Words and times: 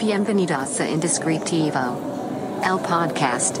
Bienvenidos 0.00 0.80
a 0.80 0.88
Indescriptivo, 0.88 2.60
el 2.64 2.78
podcast. 2.88 3.58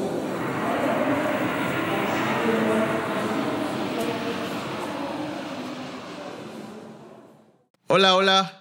Hola, 7.88 8.16
hola. 8.16 8.58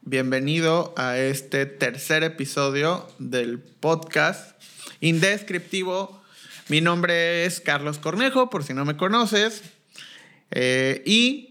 Bienvenido 0.00 0.94
a 0.96 1.18
este 1.18 1.66
tercer 1.66 2.22
episodio 2.22 3.06
del 3.18 3.58
podcast 3.58 4.58
Indescriptivo. 5.00 6.22
Mi 6.68 6.80
nombre 6.80 7.44
es 7.44 7.60
Carlos 7.60 7.98
Cornejo, 7.98 8.48
por 8.48 8.64
si 8.64 8.72
no 8.72 8.86
me 8.86 8.96
conoces. 8.96 9.62
Eh, 10.50 11.02
y 11.04 11.49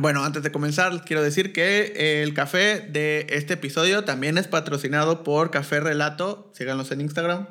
bueno, 0.00 0.24
antes 0.24 0.42
de 0.42 0.52
comenzar, 0.52 1.04
quiero 1.04 1.22
decir 1.22 1.52
que 1.52 2.22
el 2.22 2.34
café 2.34 2.80
de 2.80 3.26
este 3.30 3.54
episodio 3.54 4.04
también 4.04 4.36
es 4.36 4.46
patrocinado 4.46 5.24
por 5.24 5.50
Café 5.50 5.80
Relato. 5.80 6.50
Síganos 6.54 6.90
en 6.92 7.00
Instagram. 7.00 7.46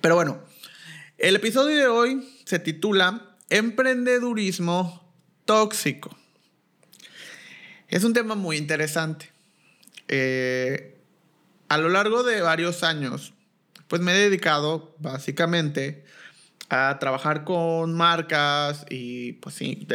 Pero 0.00 0.14
bueno, 0.14 0.40
el 1.18 1.36
episodio 1.36 1.76
de 1.76 1.86
hoy 1.86 2.28
se 2.44 2.58
titula 2.58 3.36
Emprendedurismo 3.50 5.06
tóxico. 5.44 6.16
Es 7.88 8.04
un 8.04 8.14
tema 8.14 8.34
muy 8.34 8.56
interesante. 8.56 9.32
Eh, 10.08 10.98
a 11.68 11.76
lo 11.78 11.90
largo 11.90 12.22
de 12.22 12.40
varios 12.40 12.82
años, 12.82 13.34
pues 13.88 14.00
me 14.00 14.12
he 14.12 14.18
dedicado 14.18 14.94
básicamente 14.98 16.04
a 16.04 16.04
trabajar 16.98 17.44
con 17.44 17.94
marcas 17.94 18.84
y 18.90 19.34
pues 19.34 19.54
sí, 19.54 19.86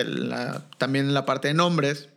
también 0.78 1.06
en 1.06 1.14
la 1.14 1.26
parte 1.26 1.50
de 1.50 1.54
nombres, 1.54 2.10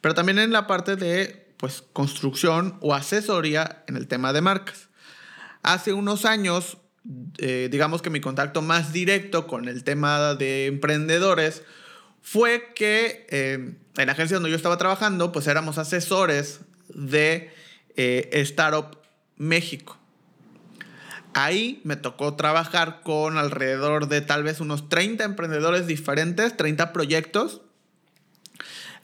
pero 0.00 0.14
también 0.14 0.38
en 0.38 0.52
la 0.52 0.66
parte 0.66 0.96
de 0.96 1.54
pues 1.56 1.84
construcción 1.92 2.78
o 2.80 2.94
asesoría 2.94 3.84
en 3.86 3.96
el 3.96 4.08
tema 4.08 4.32
de 4.32 4.40
marcas. 4.40 4.88
Hace 5.62 5.92
unos 5.92 6.24
años, 6.24 6.78
eh, 7.38 7.68
digamos 7.70 8.00
que 8.00 8.10
mi 8.10 8.20
contacto 8.20 8.62
más 8.62 8.92
directo 8.92 9.46
con 9.46 9.68
el 9.68 9.84
tema 9.84 10.34
de 10.34 10.66
emprendedores 10.66 11.62
fue 12.22 12.72
que 12.74 13.26
eh, 13.30 13.74
en 13.96 14.06
la 14.06 14.12
agencia 14.12 14.36
donde 14.36 14.50
yo 14.50 14.56
estaba 14.56 14.78
trabajando, 14.78 15.32
pues 15.32 15.46
éramos 15.46 15.78
asesores 15.78 16.60
de 16.88 17.50
eh, 17.96 18.28
Startup 18.32 18.98
México. 19.36 19.99
Ahí 21.34 21.80
me 21.84 21.96
tocó 21.96 22.34
trabajar 22.34 23.02
con 23.02 23.38
alrededor 23.38 24.08
de 24.08 24.20
tal 24.20 24.42
vez 24.42 24.60
unos 24.60 24.88
30 24.88 25.24
emprendedores 25.24 25.86
diferentes, 25.86 26.56
30 26.56 26.92
proyectos, 26.92 27.62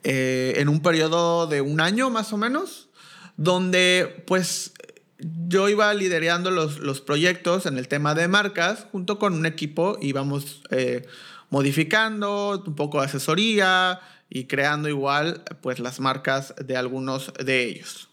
eh, 0.03 0.53
en 0.57 0.69
un 0.69 0.81
periodo 0.81 1.47
de 1.47 1.61
un 1.61 1.81
año 1.81 2.09
más 2.09 2.33
o 2.33 2.37
menos, 2.37 2.89
donde 3.37 4.23
pues 4.27 4.73
yo 5.19 5.69
iba 5.69 5.93
liderando 5.93 6.51
los, 6.51 7.01
proyectos 7.01 7.65
en 7.65 7.77
el 7.77 7.87
tema 7.87 8.13
de 8.13 8.27
marcas 8.27 8.87
junto 8.91 9.17
con 9.19 9.33
un 9.33 9.45
equipo, 9.45 9.97
íbamos 10.01 10.61
eh, 10.69 11.07
modificando 11.49 12.63
un 12.65 12.75
poco 12.75 12.99
de 12.99 13.07
asesoría 13.07 13.99
y 14.29 14.45
creando 14.45 14.89
igual 14.89 15.43
pues 15.61 15.79
las 15.79 15.99
marcas 15.99 16.53
de 16.63 16.77
algunos 16.77 17.33
de 17.43 17.63
ellos. 17.63 18.09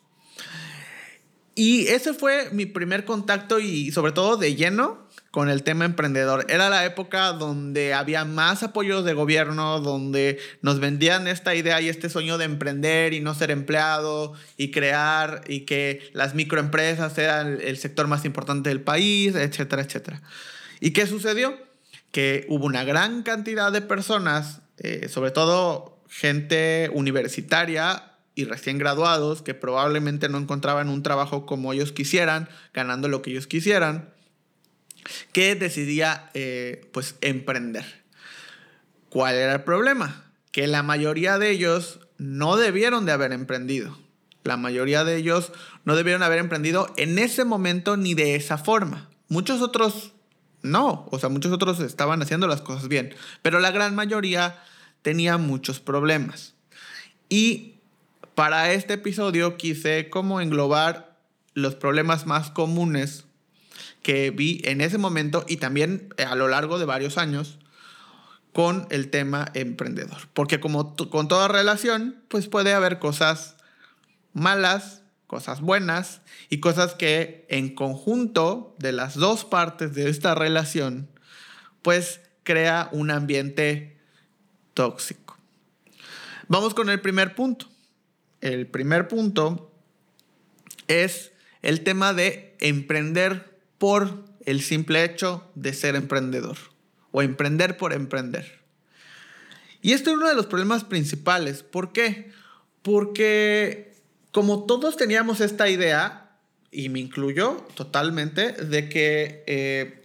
Y 1.55 1.87
ese 1.87 2.15
fue 2.15 2.49
mi 2.51 2.67
primer 2.67 3.05
contacto 3.05 3.61
y 3.61 3.93
sobre 3.93 4.13
todo 4.13 4.37
de 4.37 4.57
lleno 4.57 5.05
con 5.31 5.49
el 5.49 5.63
tema 5.63 5.85
emprendedor. 5.85 6.47
Era 6.49 6.69
la 6.69 6.85
época 6.85 7.33
donde 7.33 7.95
había 7.95 8.25
más 8.25 8.63
apoyos 8.63 9.05
de 9.05 9.15
gobierno, 9.15 9.81
donde 9.81 10.39
nos 10.63 10.81
vendían 10.81 11.29
esta 11.29 11.55
idea 11.55 11.81
y 11.81 11.89
este 11.89 12.09
sueño 12.09 12.39
de 12.39 12.45
emprender 12.45 13.13
y 13.15 13.21
no 13.21 13.35
ser 13.35 13.51
empleado 13.51 14.35
y 14.57 14.71
crear 14.71 15.43
y 15.47 15.61
que 15.61 16.09
las 16.13 16.35
microempresas 16.35 17.19
eran 17.19 17.61
el 17.61 17.77
sector 17.79 18.07
más 18.09 18.25
importante 18.25 18.69
del 18.69 18.81
país, 18.81 19.35
etcétera, 19.35 19.83
etcétera. 19.83 20.23
¿Y 20.81 20.93
qué 20.93 21.07
sucedió? 21.07 21.57
Que 22.11 22.47
hubo 22.49 22.67
una 22.67 22.85
gran 22.85 23.23
cantidad 23.23 23.73
de 23.73 23.81
personas, 23.81 24.61
eh, 24.79 25.09
sobre 25.09 25.31
todo 25.31 26.01
gente 26.09 26.91
universitaria, 26.93 28.14
y 28.35 28.45
recién 28.45 28.79
graduados 28.79 29.43
que 29.43 29.55
probablemente 29.55 30.29
no 30.29 30.39
encontraban 30.39 30.89
un 30.89 31.03
trabajo 31.03 31.47
como 31.47 31.73
ellos 31.73 31.93
quisieran, 31.93 32.49
ganando 32.73 33.09
lo 33.09 33.23
que 33.23 33.31
ellos 33.31 33.47
quisieran, 33.47 34.11
que 35.33 35.55
decidía 35.55 36.31
eh, 36.35 36.89
pues 36.93 37.17
emprender. 37.21 38.05
¿Cuál 39.09 39.37
era 39.37 39.53
el 39.55 39.63
problema? 39.63 40.33
Que 40.51 40.67
la 40.67 40.83
mayoría 40.83 41.39
de 41.39 41.51
ellos 41.51 42.01
no 42.19 42.57
debieron 42.57 43.07
de 43.07 43.13
haber 43.13 43.33
emprendido. 43.33 43.99
La 44.43 44.57
mayoría 44.57 45.05
de 45.05 45.17
ellos 45.17 45.53
no 45.85 45.97
debieron 45.97 46.23
haber 46.23 46.39
emprendido 46.39 46.93
en 46.97 47.19
ese 47.19 47.45
momento 47.45 47.97
ni 47.97 48.15
de 48.15 48.35
esa 48.35 48.59
forma. 48.59 49.11
Muchos 49.29 49.63
otros 49.63 50.13
no, 50.65 51.07
o 51.11 51.19
sea, 51.19 51.29
muchos 51.29 51.53
otros 51.53 51.79
estaban 51.81 52.23
haciendo 52.23 52.47
las 52.47 52.63
cosas 52.63 52.89
bien, 52.89 53.15
pero 53.43 53.61
la 53.61 53.71
gran 53.71 53.95
mayoría 53.95 54.63
tenía 55.03 55.37
muchos 55.37 55.79
problemas. 55.79 56.55
Y 57.29 57.74
para 58.35 58.73
este 58.73 58.95
episodio 58.95 59.57
quise 59.57 60.11
como 60.11 60.41
englobar 60.41 61.17
los 61.55 61.75
problemas 61.77 62.27
más 62.27 62.51
comunes 62.51 63.25
que 64.03 64.31
vi 64.31 64.61
en 64.65 64.81
ese 64.81 64.99
momento 64.99 65.45
y 65.49 65.59
también 65.59 66.13
a 66.19 66.35
lo 66.35 66.49
largo 66.49 66.79
de 66.79 66.85
varios 66.85 67.17
años 67.17 67.59
con 68.53 68.87
el 68.91 69.11
tema 69.11 69.51
emprendedor. 69.55 70.29
Porque 70.33 70.61
como 70.61 70.97
con 70.97 71.29
toda 71.29 71.49
relación, 71.49 72.23
pues 72.29 72.49
puede 72.49 72.73
haber 72.73 72.99
cosas 72.99 73.57
malas, 74.33 75.03
cosas 75.27 75.61
buenas 75.61 76.21
y 76.51 76.59
cosas 76.59 76.95
que 76.95 77.47
en 77.49 77.75
conjunto 77.75 78.75
de 78.79 78.93
las 78.93 79.15
dos 79.15 79.45
partes 79.45 79.95
de 79.95 80.09
esta 80.09 80.35
relación, 80.35 81.09
pues 81.83 82.21
crea 82.43 82.89
un 82.93 83.11
ambiente 83.11 83.97
tóxico. 84.75 85.39
Vamos 86.49 86.75
con 86.75 86.91
el 86.91 87.01
primer 87.01 87.35
punto 87.35 87.74
el 88.45 88.67
primer 88.67 89.09
punto 89.09 89.73
es 90.87 91.33
el 91.63 91.83
tema 91.83 92.13
de 92.13 92.55
emprender 92.61 93.59
por 93.79 94.23
el 94.45 94.61
simple 94.61 95.03
hecho 95.03 95.51
de 95.55 95.73
ser 95.73 95.97
emprendedor 95.97 96.59
o 97.11 97.23
emprender 97.23 97.79
por 97.79 97.95
emprender. 97.95 98.61
Y 99.81 99.93
esto 99.93 100.11
es 100.11 100.17
uno 100.17 100.29
de 100.29 100.35
los 100.35 100.47
problemas 100.47 100.85
principales. 100.85 101.63
¿Por 101.63 101.93
qué? 101.93 102.33
Porque 102.83 103.95
como 104.31 104.65
todos 104.65 104.99
teníamos 104.99 105.41
esta 105.41 105.71
idea, 105.71 106.37
y 106.71 106.91
me 106.91 107.01
incluyo 107.01 107.67
totalmente, 107.75 108.53
de 108.53 108.89
que 108.91 109.43
eh, 109.47 110.05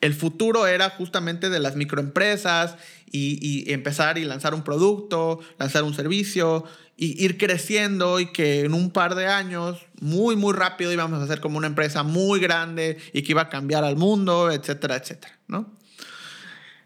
el 0.00 0.12
futuro 0.12 0.66
era 0.66 0.90
justamente 0.90 1.48
de 1.48 1.60
las 1.60 1.76
microempresas 1.76 2.76
y, 3.10 3.72
empezar 3.72 4.18
y 4.18 4.24
lanzar 4.24 4.52
un 4.52 4.62
producto, 4.62 5.40
lanzar 5.58 5.82
un 5.84 5.94
servicio, 5.94 6.64
y 6.96 7.24
ir 7.24 7.38
creciendo 7.38 8.20
y 8.20 8.26
que 8.32 8.60
en 8.60 8.74
un 8.74 8.90
par 8.90 9.14
de 9.14 9.26
años, 9.26 9.84
muy, 10.00 10.36
muy 10.36 10.52
rápido, 10.52 10.92
íbamos 10.92 11.22
a 11.22 11.26
ser 11.26 11.40
como 11.40 11.58
una 11.58 11.66
empresa 11.66 12.02
muy 12.02 12.40
grande 12.40 12.98
y 13.12 13.22
que 13.22 13.32
iba 13.32 13.42
a 13.42 13.48
cambiar 13.48 13.84
al 13.84 13.96
mundo, 13.96 14.50
etcétera, 14.50 14.96
etcétera, 14.96 15.38
¿no? 15.48 15.72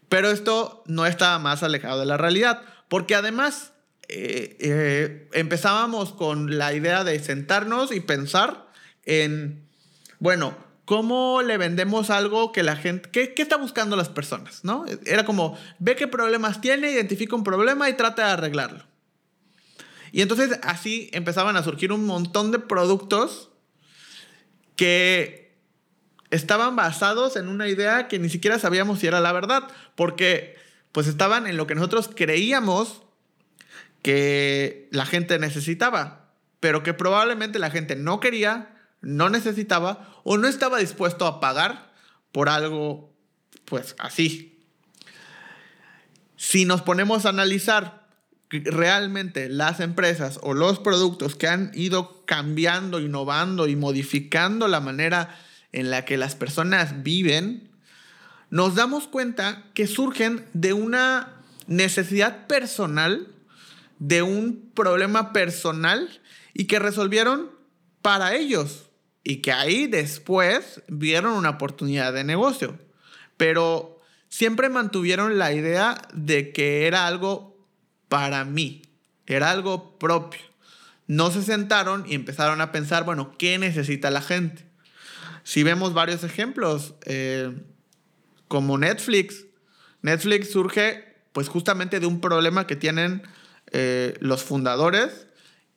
Pero 0.09 0.31
esto 0.31 0.83
no 0.87 1.05
estaba 1.05 1.39
más 1.39 1.63
alejado 1.63 2.01
de 2.01 2.07
la 2.07 2.17
realidad, 2.17 2.63
porque 2.89 3.15
además 3.15 3.73
eh, 4.09 4.57
eh, 4.61 5.29
empezábamos 5.35 6.13
con 6.13 6.57
la 6.57 6.73
idea 6.73 7.05
de 7.05 7.19
sentarnos 7.21 7.93
y 7.93 8.01
pensar 8.01 8.67
en, 9.05 9.69
bueno, 10.19 10.57
¿cómo 10.87 11.43
le 11.43 11.59
vendemos 11.59 12.09
algo 12.09 12.51
que 12.53 12.63
la 12.63 12.77
gente, 12.77 13.11
qué, 13.11 13.35
qué 13.35 13.43
está 13.43 13.59
buscando 13.59 13.97
las 13.97 14.09
personas, 14.09 14.65
¿no? 14.65 14.87
Era 15.05 15.27
como, 15.27 15.59
ve 15.79 15.95
qué 15.97 16.09
problemas 16.09 16.63
tiene, 16.63 16.91
identifica 16.91 17.37
un 17.37 17.45
problema 17.45 17.91
y 17.91 17.93
trata 17.93 18.25
de 18.25 18.33
arreglarlo. 18.33 18.88
Y 20.13 20.23
entonces 20.23 20.59
así 20.63 21.11
empezaban 21.13 21.57
a 21.57 21.63
surgir 21.63 21.93
un 21.93 22.07
montón 22.07 22.51
de 22.51 22.59
productos 22.59 23.51
que 24.77 25.59
estaban 26.31 26.77
basados 26.77 27.37
en 27.37 27.49
una 27.49 27.69
idea 27.69 28.09
que 28.09 28.19
ni 28.19 28.29
siquiera 28.29 28.59
sabíamos 28.59 29.01
si 29.01 29.07
era 29.07 29.21
la 29.21 29.33
verdad, 29.33 29.65
porque 29.95 30.57
pues 30.93 31.07
estaban 31.07 31.47
en 31.47 31.57
lo 31.57 31.67
que 31.67 31.75
nosotros 31.75 32.11
creíamos 32.15 33.03
que 34.03 34.89
la 34.93 35.07
gente 35.07 35.39
necesitaba, 35.39 36.33
pero 36.61 36.83
que 36.83 36.95
probablemente 36.95 37.59
la 37.59 37.71
gente 37.71 37.97
no 37.97 38.21
quería, 38.21 38.77
no 39.01 39.31
necesitaba 39.31 40.21
o 40.25 40.39
no 40.39 40.49
estaba 40.49 40.79
dispuesto 40.79 41.27
a 41.27 41.41
pagar 41.41 41.93
por 42.33 42.49
algo 42.49 43.13
pues 43.65 43.95
así. 43.99 44.61
Si 46.37 46.65
nos 46.65 46.83
ponemos 46.83 47.27
a 47.27 47.31
analizar 47.31 48.08
realmente 48.51 49.49
las 49.49 49.81
empresas 49.81 50.39
o 50.43 50.55
los 50.55 50.79
productos 50.79 51.37
que 51.37 51.49
han 51.49 51.71
ido 51.75 52.25
cambiando, 52.25 53.01
innovando 53.01 53.69
y 53.69 53.77
modificando 53.77 54.69
la 54.69 54.81
manera 54.81 55.39
en 55.73 55.91
la 55.91 56.05
que 56.05 56.17
las 56.17 56.35
personas 56.35 57.03
viven, 57.03 57.69
nos 58.51 58.75
damos 58.75 59.07
cuenta 59.07 59.65
que 59.75 59.87
surgen 59.87 60.47
de 60.55 60.73
una 60.73 61.35
necesidad 61.67 62.47
personal, 62.47 63.29
de 63.99 64.23
un 64.23 64.71
problema 64.75 65.33
personal 65.33 66.09
y 66.55 66.65
que 66.65 66.79
resolvieron 66.79 67.51
para 68.01 68.35
ellos 68.35 68.89
y 69.23 69.37
que 69.37 69.53
ahí 69.53 69.87
después 69.87 70.83
vieron 70.89 71.35
una 71.35 71.51
oportunidad 71.51 72.15
de 72.15 72.25
negocio. 72.25 72.79
Pero 73.37 74.01
siempre 74.29 74.71
mantuvieron 74.71 75.37
la 75.37 75.53
idea 75.53 76.01
de 76.15 76.53
que 76.53 76.87
era 76.87 77.07
algo 77.07 77.58
para 78.09 78.45
mí, 78.45 78.83
era 79.27 79.51
algo 79.51 79.99
propio. 79.99 80.41
No 81.07 81.31
se 81.31 81.43
sentaron 81.43 82.05
y 82.07 82.15
empezaron 82.15 82.61
a 82.61 82.73
pensar, 82.73 83.05
bueno, 83.05 83.35
¿qué 83.39 83.59
necesita 83.59 84.11
la 84.11 84.21
gente? 84.21 84.67
Si 85.43 85.63
vemos 85.63 85.95
varios 85.95 86.25
ejemplos, 86.25 86.95
eh, 87.07 87.55
como 88.49 88.77
Netflix, 88.79 89.47
Netflix 90.03 90.51
surge 90.51 91.17
pues 91.33 91.49
justamente 91.49 92.01
de 92.01 92.07
un 92.07 92.21
problema 92.21 92.67
que 92.67 92.77
tienen 92.77 93.23
eh, 93.73 94.15
los 94.21 94.43
fundadores 94.43 95.27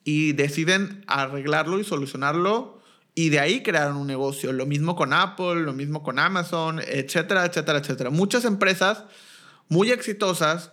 y 0.04 0.34
deciden 0.34 1.04
arreglarlo 1.08 1.80
y 1.80 1.84
solucionarlo 1.84 2.82
y 3.14 3.30
de 3.30 3.40
ahí 3.40 3.62
crearon 3.62 3.98
un 3.98 4.08
negocio. 4.08 4.54
Lo 4.54 4.66
mismo 4.66 4.96
con 4.96 5.14
Apple, 5.14 5.62
lo 5.62 5.74
mismo 5.74 6.02
con 6.04 6.18
Amazon, 6.20 6.80
etcétera, 6.80 7.46
etcétera, 7.46 7.80
etcétera. 7.80 8.10
Muchas 8.10 8.46
empresas 8.46 9.04
muy 9.68 9.92
exitosas 9.92 10.72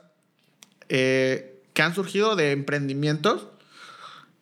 eh, 0.88 1.62
que 1.74 1.82
han 1.82 1.94
surgido 1.94 2.36
de 2.36 2.52
emprendimientos, 2.52 3.48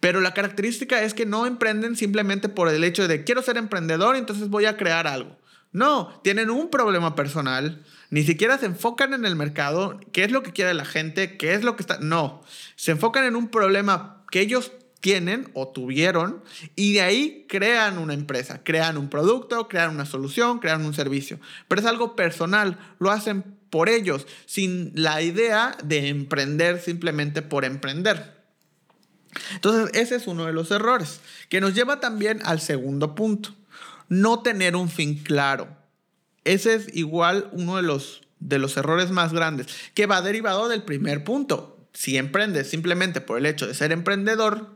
pero 0.00 0.20
la 0.20 0.34
característica 0.34 1.02
es 1.02 1.14
que 1.14 1.26
no 1.26 1.46
emprenden 1.46 1.96
simplemente 1.96 2.48
por 2.48 2.68
el 2.68 2.84
hecho 2.84 3.08
de 3.08 3.24
quiero 3.24 3.42
ser 3.42 3.56
emprendedor, 3.56 4.16
entonces 4.16 4.48
voy 4.48 4.66
a 4.66 4.76
crear 4.76 5.06
algo. 5.06 5.36
No, 5.72 6.20
tienen 6.22 6.48
un 6.50 6.70
problema 6.70 7.14
personal, 7.14 7.84
ni 8.10 8.22
siquiera 8.22 8.56
se 8.56 8.66
enfocan 8.66 9.12
en 9.14 9.26
el 9.26 9.36
mercado, 9.36 10.00
qué 10.12 10.24
es 10.24 10.30
lo 10.30 10.42
que 10.42 10.52
quiere 10.52 10.72
la 10.74 10.84
gente, 10.84 11.36
qué 11.36 11.54
es 11.54 11.64
lo 11.64 11.76
que 11.76 11.82
está... 11.82 11.98
No, 11.98 12.42
se 12.76 12.92
enfocan 12.92 13.24
en 13.24 13.36
un 13.36 13.48
problema 13.48 14.24
que 14.30 14.40
ellos 14.40 14.72
tienen 15.00 15.50
o 15.54 15.68
tuvieron 15.68 16.42
y 16.74 16.94
de 16.94 17.02
ahí 17.02 17.46
crean 17.48 17.98
una 17.98 18.14
empresa, 18.14 18.62
crean 18.64 18.96
un 18.96 19.08
producto, 19.08 19.68
crean 19.68 19.90
una 19.90 20.06
solución, 20.06 20.58
crean 20.58 20.84
un 20.84 20.94
servicio. 20.94 21.38
Pero 21.68 21.80
es 21.80 21.86
algo 21.86 22.16
personal, 22.16 22.78
lo 22.98 23.10
hacen 23.10 23.44
por 23.76 23.90
ellos, 23.90 24.26
sin 24.46 24.90
la 24.94 25.20
idea 25.20 25.76
de 25.84 26.08
emprender 26.08 26.80
simplemente 26.80 27.42
por 27.42 27.66
emprender. 27.66 28.34
Entonces, 29.52 29.90
ese 29.92 30.16
es 30.16 30.26
uno 30.26 30.46
de 30.46 30.54
los 30.54 30.70
errores, 30.70 31.20
que 31.50 31.60
nos 31.60 31.74
lleva 31.74 32.00
también 32.00 32.40
al 32.46 32.62
segundo 32.62 33.14
punto, 33.14 33.54
no 34.08 34.40
tener 34.40 34.76
un 34.76 34.88
fin 34.88 35.22
claro. 35.22 35.68
Ese 36.44 36.74
es 36.74 36.96
igual 36.96 37.50
uno 37.52 37.76
de 37.76 37.82
los, 37.82 38.22
de 38.40 38.58
los 38.58 38.78
errores 38.78 39.10
más 39.10 39.34
grandes, 39.34 39.66
que 39.92 40.06
va 40.06 40.22
derivado 40.22 40.68
del 40.68 40.82
primer 40.82 41.22
punto. 41.22 41.86
Si 41.92 42.16
emprendes 42.16 42.70
simplemente 42.70 43.20
por 43.20 43.36
el 43.36 43.44
hecho 43.44 43.66
de 43.66 43.74
ser 43.74 43.92
emprendedor, 43.92 44.74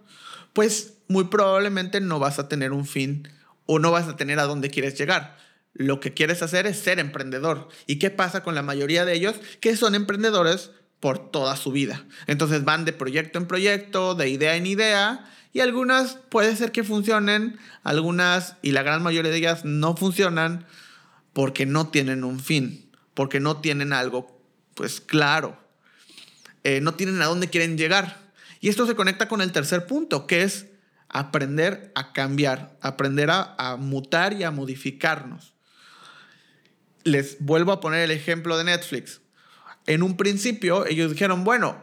pues 0.53 0.93
muy 1.09 1.25
probablemente 1.25 2.03
no 2.03 2.19
vas 2.19 2.39
a 2.39 2.51
tener 2.51 2.73
un 2.73 2.85
fin 2.85 3.27
o 3.65 3.79
no 3.79 3.93
vas 3.93 4.09
a 4.09 4.17
tener 4.17 4.39
a 4.41 4.45
dónde 4.45 4.69
quieres 4.69 4.99
llegar. 4.99 5.39
Lo 5.73 6.01
que 6.01 6.15
quieres 6.15 6.43
hacer 6.43 6.67
es 6.67 6.79
ser 6.79 6.99
emprendedor. 6.99 7.69
¿Y 7.87 7.99
qué 7.99 8.11
pasa 8.11 8.43
con 8.43 8.55
la 8.55 8.63
mayoría 8.63 9.05
de 9.05 9.15
ellos? 9.15 9.37
Que 9.61 9.77
son 9.77 9.95
emprendedores 9.95 10.73
por 10.99 11.31
toda 11.31 11.57
su 11.57 11.73
vida. 11.73 12.05
Entonces 12.27 12.65
van 12.65 12.85
de 12.85 12.93
proyecto 12.93 13.39
en 13.39 13.47
proyecto, 13.47 14.15
de 14.15 14.29
idea 14.29 14.57
en 14.57 14.67
idea, 14.67 15.31
y 15.53 15.61
algunas 15.61 16.19
puede 16.29 16.55
ser 16.57 16.73
que 16.73 16.85
funcionen, 16.85 17.59
algunas 17.83 18.57
y 18.63 18.73
la 18.73 18.83
gran 18.83 19.03
mayoría 19.03 19.31
de 19.31 19.39
ellas 19.39 19.65
no 19.65 19.97
funcionan 19.97 20.67
porque 21.33 21.67
no 21.67 21.89
tienen 21.89 22.23
un 22.25 22.41
fin, 22.41 22.91
porque 23.15 23.41
no 23.41 23.57
tienen 23.61 23.93
algo 23.93 24.41
pues 24.75 25.01
claro, 25.01 25.59
eh, 26.65 26.81
no 26.81 26.95
tienen 26.95 27.21
a 27.21 27.27
dónde 27.27 27.51
quieren 27.51 27.77
llegar. 27.77 28.31
Y 28.61 28.69
esto 28.69 28.87
se 28.87 28.95
conecta 28.95 29.29
con 29.29 29.43
el 29.43 29.53
tercer 29.53 29.87
punto, 29.87 30.27
que 30.27 30.43
es 30.43 30.69
aprender 31.09 31.93
a 31.95 32.13
cambiar, 32.15 32.79
aprender 32.81 33.29
a, 33.31 33.77
mutar 33.79 34.33
y 34.33 34.45
a 34.45 34.51
modificarnos. 34.51 35.55
Les 37.05 37.37
vuelvo 37.41 37.73
a 37.73 37.81
poner 37.81 38.01
el 38.01 38.11
ejemplo 38.11 38.59
de 38.59 38.65
Netflix. 38.65 39.21
En 39.87 40.03
un 40.03 40.17
principio 40.17 40.87
ellos 40.87 41.11
dijeron, 41.11 41.45
bueno, 41.45 41.77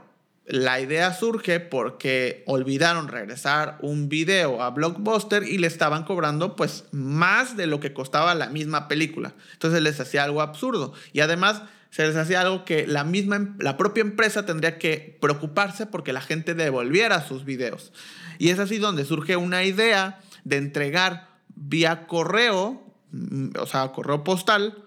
la 0.48 0.80
idea 0.80 1.14
surge 1.14 1.60
porque 1.60 2.44
olvidaron 2.46 3.10
regresar 3.10 3.78
un 3.82 4.08
video 4.08 4.62
a 4.64 4.70
Blockbuster 4.70 5.44
y 5.44 5.58
le 5.58 5.68
estaban 5.68 6.06
cobrando 6.06 6.56
pues 6.56 6.86
más 6.92 7.58
de 7.58 7.68
lo 7.68 7.82
que 7.82 7.94
costaba 7.94 8.34
la 8.34 8.48
misma 8.48 8.88
película. 8.88 9.34
Entonces 9.52 9.82
les 9.82 10.00
hacía 10.00 10.24
algo 10.24 10.42
absurdo. 10.42 10.94
Y 11.12 11.20
además 11.20 11.64
se 11.90 12.08
les 12.08 12.16
hacía 12.16 12.42
algo 12.42 12.64
que 12.64 12.88
la 12.88 13.04
misma, 13.04 13.36
em, 13.36 13.58
la 13.60 13.76
propia 13.76 14.02
empresa 14.02 14.46
tendría 14.46 14.78
que 14.78 15.18
preocuparse 15.20 15.86
porque 15.86 16.14
la 16.14 16.22
gente 16.22 16.54
devolviera 16.54 17.28
sus 17.28 17.44
videos. 17.44 17.92
Y 18.38 18.50
es 18.50 18.60
así 18.60 18.78
donde 18.78 19.04
surge 19.04 19.36
una 19.36 19.66
idea 19.66 20.22
de 20.46 20.58
entregar 20.58 21.28
vía 21.56 22.08
correo, 22.08 22.84
mm, 23.12 23.50
o 23.60 23.66
sea, 23.66 23.92
correo 23.92 24.24
postal, 24.24 24.84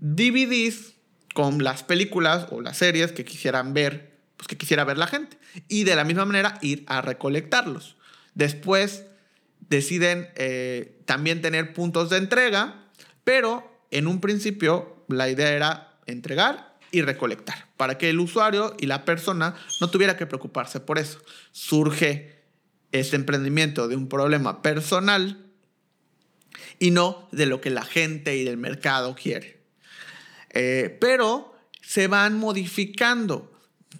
DVDs 0.00 0.94
con 1.34 1.62
las 1.62 1.82
películas 1.82 2.48
o 2.50 2.60
las 2.60 2.78
series 2.78 3.12
que 3.12 3.24
quisieran 3.24 3.74
ver, 3.74 4.18
pues 4.36 4.48
que 4.48 4.56
quisiera 4.56 4.84
ver 4.84 4.98
la 4.98 5.06
gente. 5.06 5.38
Y 5.68 5.84
de 5.84 5.96
la 5.96 6.04
misma 6.04 6.24
manera 6.24 6.58
ir 6.62 6.84
a 6.86 7.00
recolectarlos. 7.00 7.96
Después 8.34 9.04
deciden 9.68 10.28
eh, 10.36 11.00
también 11.04 11.42
tener 11.42 11.72
puntos 11.72 12.10
de 12.10 12.18
entrega, 12.18 12.86
pero 13.24 13.70
en 13.90 14.06
un 14.06 14.20
principio 14.20 15.04
la 15.08 15.28
idea 15.28 15.52
era 15.52 15.98
entregar 16.06 16.76
y 16.90 17.02
recolectar, 17.02 17.66
para 17.76 17.98
que 17.98 18.10
el 18.10 18.18
usuario 18.18 18.74
y 18.78 18.86
la 18.86 19.04
persona 19.04 19.54
no 19.80 19.90
tuviera 19.90 20.16
que 20.16 20.26
preocuparse 20.26 20.80
por 20.80 20.98
eso. 20.98 21.20
Surge 21.52 22.38
este 22.92 23.16
emprendimiento 23.16 23.88
de 23.88 23.96
un 23.96 24.08
problema 24.08 24.62
personal 24.62 25.46
y 26.78 26.90
no 26.90 27.28
de 27.32 27.46
lo 27.46 27.60
que 27.60 27.70
la 27.70 27.84
gente 27.84 28.36
y 28.36 28.44
del 28.44 28.56
mercado 28.56 29.14
quiere. 29.14 29.57
Eh, 30.50 30.96
pero 31.00 31.54
se 31.82 32.06
van 32.06 32.38
modificando. 32.38 33.52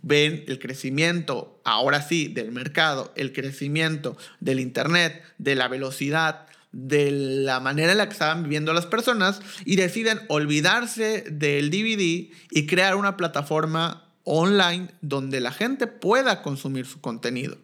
Ven 0.03 0.45
el 0.47 0.59
crecimiento, 0.59 1.61
ahora 1.65 2.03
sí, 2.03 2.29
del 2.29 2.53
mercado, 2.53 3.13
el 3.17 3.33
crecimiento 3.33 4.17
del 4.41 4.61
Internet, 4.61 5.23
de 5.39 5.55
la 5.55 5.69
velocidad, 5.69 6.47
de 6.73 7.11
la 7.11 7.61
manera 7.61 7.93
en 7.93 7.99
la 7.99 8.07
que 8.07 8.13
estaban 8.13 8.43
viviendo 8.43 8.73
las 8.73 8.87
personas 8.87 9.41
y 9.65 9.77
deciden 9.77 10.21
olvidarse 10.29 11.25
del 11.31 11.71
DVD 11.71 12.31
y 12.51 12.67
crear 12.67 12.95
una 12.95 13.17
plataforma 13.17 14.09
online 14.25 14.91
donde 15.01 15.41
la 15.41 15.53
gente 15.53 15.87
pueda 15.87 16.43
consumir 16.43 16.87
su 16.87 17.01
contenido. 17.01 17.57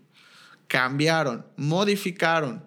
Cambiaron, 0.67 1.45
modificaron, 1.57 2.65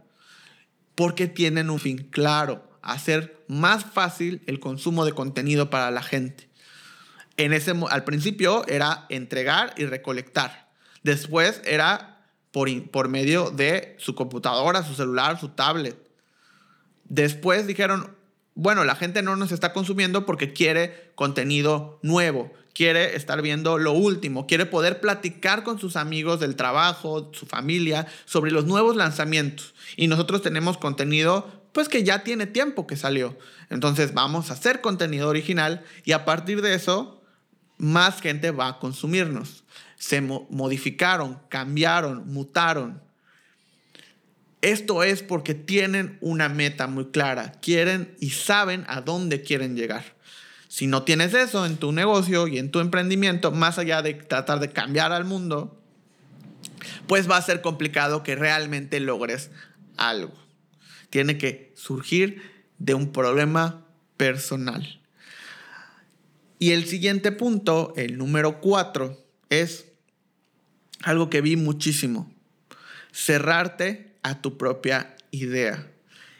porque 0.93 1.27
tienen 1.27 1.69
un 1.69 1.79
fin 1.79 2.07
claro, 2.11 2.66
hacer 2.93 3.43
más 3.47 3.85
fácil 3.85 4.41
el 4.47 4.59
consumo 4.59 5.05
de 5.05 5.13
contenido 5.13 5.69
para 5.69 5.91
la 5.91 6.01
gente. 6.01 6.49
En 7.37 7.53
ese, 7.53 7.73
al 7.89 8.03
principio 8.03 8.65
era 8.67 9.05
entregar 9.09 9.73
y 9.77 9.85
recolectar. 9.85 10.69
Después 11.03 11.61
era 11.65 12.25
por, 12.51 12.69
por 12.89 13.09
medio 13.09 13.51
de 13.51 13.95
su 13.99 14.15
computadora, 14.15 14.83
su 14.83 14.95
celular, 14.95 15.39
su 15.39 15.49
tablet. 15.49 15.95
Después 17.05 17.67
dijeron, 17.67 18.15
bueno, 18.55 18.83
la 18.83 18.95
gente 18.95 19.21
no 19.21 19.35
nos 19.35 19.51
está 19.51 19.71
consumiendo 19.71 20.25
porque 20.25 20.51
quiere 20.51 21.11
contenido 21.13 21.99
nuevo, 22.01 22.51
quiere 22.73 23.15
estar 23.15 23.41
viendo 23.43 23.77
lo 23.77 23.93
último, 23.93 24.47
quiere 24.47 24.65
poder 24.65 24.99
platicar 24.99 25.63
con 25.63 25.79
sus 25.79 25.95
amigos 25.95 26.39
del 26.39 26.55
trabajo, 26.55 27.31
su 27.33 27.45
familia, 27.45 28.07
sobre 28.25 28.49
los 28.51 28.65
nuevos 28.65 28.95
lanzamientos. 28.95 29.75
Y 29.95 30.07
nosotros 30.07 30.41
tenemos 30.41 30.79
contenido, 30.79 31.56
pues 31.77 31.89
que 31.89 32.03
ya 32.03 32.23
tiene 32.23 32.47
tiempo 32.47 32.87
que 32.87 32.95
salió. 32.95 33.37
Entonces 33.69 34.15
vamos 34.15 34.49
a 34.49 34.53
hacer 34.53 34.81
contenido 34.81 35.29
original 35.29 35.85
y 36.05 36.13
a 36.13 36.25
partir 36.25 36.63
de 36.63 36.73
eso, 36.73 37.21
más 37.77 38.19
gente 38.19 38.49
va 38.49 38.67
a 38.67 38.79
consumirnos. 38.79 39.63
Se 39.95 40.19
modificaron, 40.19 41.39
cambiaron, 41.49 42.33
mutaron. 42.33 42.99
Esto 44.63 45.03
es 45.03 45.21
porque 45.21 45.53
tienen 45.53 46.17
una 46.19 46.49
meta 46.49 46.87
muy 46.87 47.11
clara, 47.11 47.51
quieren 47.61 48.15
y 48.19 48.31
saben 48.31 48.83
a 48.87 49.01
dónde 49.01 49.43
quieren 49.43 49.75
llegar. 49.75 50.15
Si 50.69 50.87
no 50.87 51.03
tienes 51.03 51.35
eso 51.35 51.63
en 51.67 51.77
tu 51.77 51.91
negocio 51.91 52.47
y 52.47 52.57
en 52.57 52.71
tu 52.71 52.79
emprendimiento, 52.79 53.51
más 53.51 53.77
allá 53.77 54.01
de 54.01 54.15
tratar 54.15 54.59
de 54.59 54.71
cambiar 54.71 55.11
al 55.11 55.25
mundo, 55.25 55.79
pues 57.05 57.29
va 57.29 57.37
a 57.37 57.41
ser 57.43 57.61
complicado 57.61 58.23
que 58.23 58.35
realmente 58.35 58.99
logres 58.99 59.51
algo. 59.95 60.46
Tiene 61.09 61.37
que 61.37 61.71
surgir 61.75 62.41
de 62.77 62.93
un 62.93 63.11
problema 63.11 63.85
personal. 64.17 64.99
Y 66.59 66.71
el 66.71 66.85
siguiente 66.85 67.31
punto, 67.31 67.93
el 67.95 68.17
número 68.17 68.59
cuatro, 68.61 69.23
es 69.49 69.85
algo 71.03 71.29
que 71.29 71.41
vi 71.41 71.55
muchísimo. 71.55 72.31
Cerrarte 73.11 74.15
a 74.23 74.41
tu 74.41 74.57
propia 74.57 75.15
idea. 75.31 75.87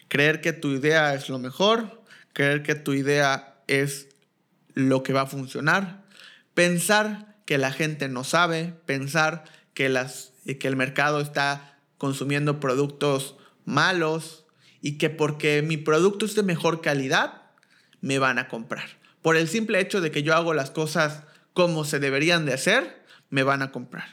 Creer 0.08 0.42
que 0.42 0.54
tu 0.54 0.70
idea 0.70 1.14
es 1.14 1.30
lo 1.30 1.40
mejor, 1.40 2.02
creer 2.34 2.64
que 2.64 2.76
tu 2.76 2.94
idea 2.94 3.62
es 3.68 4.10
lo 4.74 5.04
que 5.04 5.14
va 5.14 5.22
a 5.22 5.28
funcionar, 5.28 6.04
pensar 6.54 7.36
que 7.46 7.58
la 7.58 7.72
gente 7.72 8.10
no 8.10 8.24
sabe, 8.24 8.74
pensar 8.86 9.44
que, 9.74 9.86
el 9.86 10.76
mercado 10.76 11.22
está 11.22 11.80
consumiendo 11.98 12.60
productos 12.60 13.38
malos 13.66 14.46
y 14.82 14.98
que 14.98 15.10
porque 15.10 15.62
mi 15.62 15.78
producto 15.78 16.26
es 16.26 16.36
de 16.36 16.44
mejor 16.44 16.82
calidad, 16.82 17.44
me 18.02 18.20
van 18.20 18.40
a 18.40 18.48
comprar. 18.48 18.88
Por 19.22 19.36
el 19.36 19.48
simple 19.48 19.80
hecho 19.80 20.02
de 20.02 20.12
que 20.12 20.24
yo 20.24 20.36
hago 20.36 20.54
las 20.54 20.72
cosas 20.72 21.24
como 21.54 21.86
se 21.86 22.00
deberían 22.00 22.46
de 22.46 22.54
hacer, 22.54 23.04
me 23.30 23.44
van 23.44 23.62
a 23.62 23.72
comprar. 23.72 24.08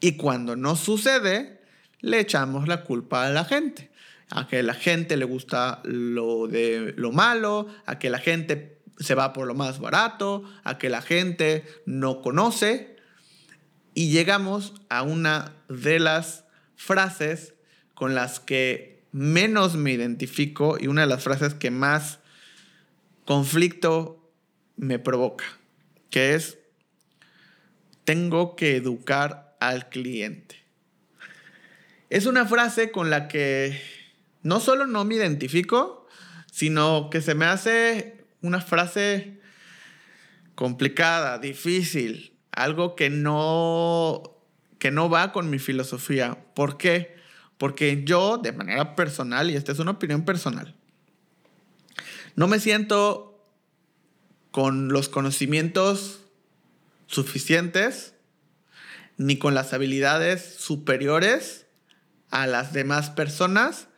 Y 0.00 0.16
cuando 0.16 0.56
no 0.56 0.76
sucede, 0.76 1.60
le 2.00 2.20
echamos 2.20 2.68
la 2.68 2.84
culpa 2.84 3.26
a 3.26 3.30
la 3.30 3.44
gente. 3.44 3.90
A 4.30 4.46
que 4.46 4.62
la 4.62 4.74
gente 4.74 5.16
le 5.16 5.24
gusta 5.24 5.80
lo 5.84 6.48
de 6.48 6.94
lo 6.96 7.12
malo, 7.12 7.66
a 7.86 7.98
que 7.98 8.10
la 8.10 8.18
gente 8.18 8.78
se 8.98 9.14
va 9.14 9.32
por 9.32 9.46
lo 9.46 9.54
más 9.54 9.78
barato, 9.78 10.44
a 10.64 10.78
que 10.78 10.90
la 10.90 11.02
gente 11.02 11.64
no 11.86 12.20
conoce. 12.20 12.96
Y 13.94 14.10
llegamos 14.10 14.74
a 14.88 15.02
una 15.02 15.54
de 15.68 15.98
las 15.98 16.44
frases 16.76 17.54
con 17.94 18.14
las 18.14 18.38
que 18.38 18.97
menos 19.18 19.74
me 19.74 19.92
identifico 19.92 20.76
y 20.80 20.86
una 20.86 21.00
de 21.00 21.08
las 21.08 21.24
frases 21.24 21.52
que 21.52 21.72
más 21.72 22.20
conflicto 23.24 24.30
me 24.76 25.00
provoca, 25.00 25.44
que 26.08 26.34
es, 26.34 26.58
tengo 28.04 28.54
que 28.54 28.76
educar 28.76 29.56
al 29.60 29.88
cliente. 29.88 30.62
Es 32.10 32.26
una 32.26 32.46
frase 32.46 32.92
con 32.92 33.10
la 33.10 33.26
que 33.26 33.82
no 34.42 34.60
solo 34.60 34.86
no 34.86 35.04
me 35.04 35.16
identifico, 35.16 36.06
sino 36.52 37.10
que 37.10 37.20
se 37.20 37.34
me 37.34 37.46
hace 37.46 38.24
una 38.40 38.60
frase 38.60 39.40
complicada, 40.54 41.38
difícil, 41.38 42.36
algo 42.52 42.94
que 42.94 43.10
no 43.10 44.36
que 44.78 44.92
no 44.92 45.10
va 45.10 45.32
con 45.32 45.50
mi 45.50 45.58
filosofía. 45.58 46.38
¿Por 46.54 46.78
qué? 46.78 47.18
Porque 47.58 48.04
yo, 48.04 48.38
de 48.38 48.52
manera 48.52 48.94
personal, 48.96 49.50
y 49.50 49.56
esta 49.56 49.72
es 49.72 49.78
una 49.80 49.92
opinión 49.92 50.24
personal, 50.24 50.74
no 52.36 52.46
me 52.46 52.60
siento 52.60 53.44
con 54.50 54.88
los 54.88 55.08
conocimientos 55.08 56.20
suficientes 57.06 58.14
ni 59.16 59.38
con 59.38 59.54
las 59.54 59.72
habilidades 59.72 60.54
superiores 60.58 61.66
a 62.30 62.46
las 62.46 62.72
demás 62.72 63.10
personas 63.10 63.88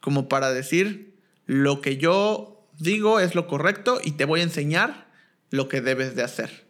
como 0.00 0.28
para 0.28 0.52
decir 0.52 1.14
lo 1.46 1.80
que 1.80 1.98
yo 1.98 2.66
digo 2.78 3.20
es 3.20 3.34
lo 3.34 3.46
correcto 3.46 4.00
y 4.02 4.12
te 4.12 4.24
voy 4.24 4.40
a 4.40 4.44
enseñar 4.44 5.08
lo 5.50 5.68
que 5.68 5.80
debes 5.80 6.16
de 6.16 6.22
hacer. 6.22 6.66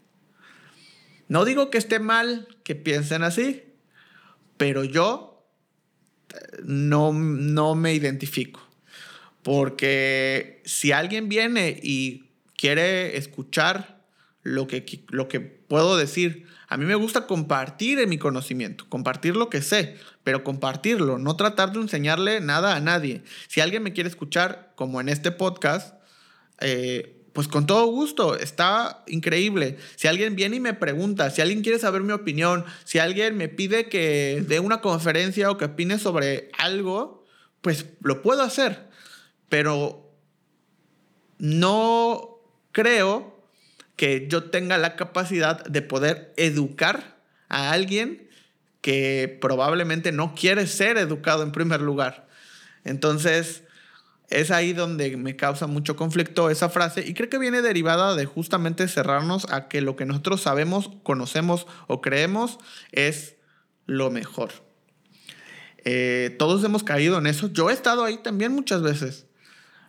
No 1.28 1.44
digo 1.44 1.70
que 1.70 1.78
esté 1.78 1.98
mal 1.98 2.48
que 2.64 2.74
piensen 2.74 3.22
así, 3.22 3.62
pero 4.56 4.84
yo 4.84 5.31
no, 6.64 7.12
no 7.12 7.74
me 7.74 7.94
identifico. 7.94 8.60
Porque 9.42 10.62
si 10.64 10.92
alguien 10.92 11.28
viene 11.28 11.78
y 11.82 12.24
quiere 12.56 13.16
escuchar 13.16 14.02
lo 14.42 14.66
que, 14.66 15.04
lo 15.08 15.28
que 15.28 15.40
puedo 15.40 15.96
decir, 15.96 16.46
a 16.68 16.76
mí 16.76 16.84
me 16.84 16.94
gusta 16.94 17.26
compartir 17.26 18.06
mi 18.06 18.18
conocimiento, 18.18 18.86
compartir 18.88 19.36
lo 19.36 19.50
que 19.50 19.62
sé, 19.62 19.96
pero 20.24 20.44
compartirlo, 20.44 21.18
no 21.18 21.36
tratar 21.36 21.72
de 21.72 21.80
enseñarle 21.80 22.40
nada 22.40 22.76
a 22.76 22.80
nadie. 22.80 23.22
Si 23.48 23.60
alguien 23.60 23.82
me 23.82 23.92
quiere 23.92 24.08
escuchar, 24.08 24.72
como 24.74 25.00
en 25.00 25.08
este 25.08 25.32
podcast, 25.32 25.94
eh, 26.60 27.21
pues 27.32 27.48
con 27.48 27.66
todo 27.66 27.86
gusto, 27.86 28.36
está 28.36 29.02
increíble. 29.06 29.78
Si 29.96 30.06
alguien 30.06 30.36
viene 30.36 30.56
y 30.56 30.60
me 30.60 30.74
pregunta, 30.74 31.30
si 31.30 31.40
alguien 31.40 31.62
quiere 31.62 31.78
saber 31.78 32.02
mi 32.02 32.12
opinión, 32.12 32.64
si 32.84 32.98
alguien 32.98 33.36
me 33.36 33.48
pide 33.48 33.88
que 33.88 34.44
dé 34.46 34.60
una 34.60 34.80
conferencia 34.80 35.50
o 35.50 35.56
que 35.56 35.66
opine 35.66 35.98
sobre 35.98 36.50
algo, 36.58 37.24
pues 37.62 37.86
lo 38.02 38.20
puedo 38.20 38.42
hacer. 38.42 38.88
Pero 39.48 40.10
no 41.38 42.38
creo 42.72 43.40
que 43.96 44.26
yo 44.28 44.44
tenga 44.44 44.76
la 44.76 44.96
capacidad 44.96 45.64
de 45.64 45.82
poder 45.82 46.34
educar 46.36 47.18
a 47.48 47.72
alguien 47.72 48.28
que 48.82 49.38
probablemente 49.40 50.12
no 50.12 50.34
quiere 50.34 50.66
ser 50.66 50.98
educado 50.98 51.42
en 51.44 51.52
primer 51.52 51.80
lugar. 51.80 52.26
Entonces, 52.84 53.61
es 54.40 54.50
ahí 54.50 54.72
donde 54.72 55.16
me 55.16 55.36
causa 55.36 55.66
mucho 55.66 55.96
conflicto 55.96 56.50
esa 56.50 56.68
frase 56.68 57.04
y 57.06 57.14
creo 57.14 57.28
que 57.28 57.38
viene 57.38 57.62
derivada 57.62 58.14
de 58.14 58.26
justamente 58.26 58.88
cerrarnos 58.88 59.46
a 59.50 59.68
que 59.68 59.80
lo 59.80 59.96
que 59.96 60.06
nosotros 60.06 60.42
sabemos, 60.42 60.90
conocemos 61.02 61.66
o 61.86 62.00
creemos 62.00 62.58
es 62.92 63.36
lo 63.86 64.10
mejor. 64.10 64.50
Eh, 65.84 66.34
todos 66.38 66.62
hemos 66.64 66.84
caído 66.84 67.18
en 67.18 67.26
eso. 67.26 67.52
Yo 67.52 67.70
he 67.70 67.72
estado 67.72 68.04
ahí 68.04 68.18
también 68.18 68.52
muchas 68.52 68.82
veces. 68.82 69.26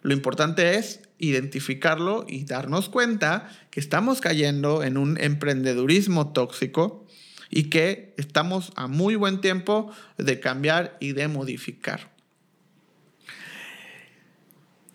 Lo 0.02 0.14
importante 0.14 0.78
es 0.78 1.02
identificarlo 1.18 2.26
y 2.28 2.46
darnos 2.46 2.90
cuenta 2.90 3.50
que 3.70 3.80
estamos 3.80 4.20
cayendo 4.20 4.84
en 4.84 4.98
un 4.98 5.18
emprendedurismo 5.20 6.34
tóxico 6.34 7.06
y 7.50 7.70
que 7.70 8.14
estamos 8.18 8.74
a 8.76 8.88
muy 8.88 9.16
buen 9.16 9.40
tiempo 9.40 9.92
de 10.18 10.40
cambiar 10.40 10.98
y 11.00 11.14
de 11.14 11.28
modificar. 11.28 12.13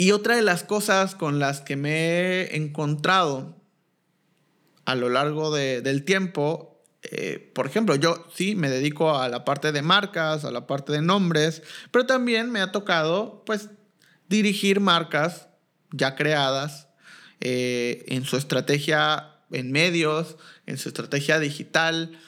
Y 0.08 0.12
otra 0.12 0.36
de 0.36 0.42
las 0.42 0.64
cosas 0.64 1.14
con 1.14 1.38
las 1.38 1.60
que 1.60 1.76
me 1.76 1.90
he 1.90 2.56
encontrado 2.56 3.60
a 4.86 4.94
lo 4.94 5.10
largo 5.10 5.54
del 5.54 6.02
tiempo, 6.06 6.82
eh, 7.02 7.52
por 7.54 7.66
ejemplo, 7.66 7.94
yo 7.94 8.26
sí 8.34 8.54
me 8.54 8.70
dedico 8.70 9.18
a 9.18 9.28
la 9.28 9.44
parte 9.44 9.70
de 9.70 9.82
marcas, 9.82 10.46
a 10.46 10.50
la 10.50 10.66
parte 10.66 10.92
de 10.92 11.02
nombres, 11.02 11.62
pero 11.90 12.06
también 12.06 12.50
me 12.50 12.62
ha 12.62 12.72
tocado 12.72 13.42
pues 13.44 13.68
dirigir 14.30 14.80
marcas 14.80 15.48
ya 15.92 16.16
creadas 16.16 16.88
eh, 17.42 18.06
en 18.08 18.24
su 18.24 18.38
estrategia 18.38 19.34
en 19.50 19.72
medios, 19.72 20.38
en 20.64 20.78
su 20.78 20.88
estrategia 20.88 21.38
digital. 21.38 22.18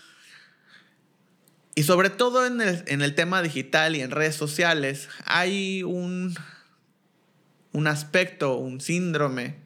Y 1.74 1.84
sobre 1.84 2.10
todo 2.10 2.44
en 2.44 2.60
en 2.60 3.00
el 3.00 3.14
tema 3.14 3.40
digital 3.40 3.96
y 3.96 4.02
en 4.02 4.10
redes 4.10 4.36
sociales, 4.36 5.08
hay 5.24 5.82
un 5.82 6.36
un 7.72 7.86
aspecto, 7.86 8.56
un 8.56 8.80
síndrome, 8.80 9.56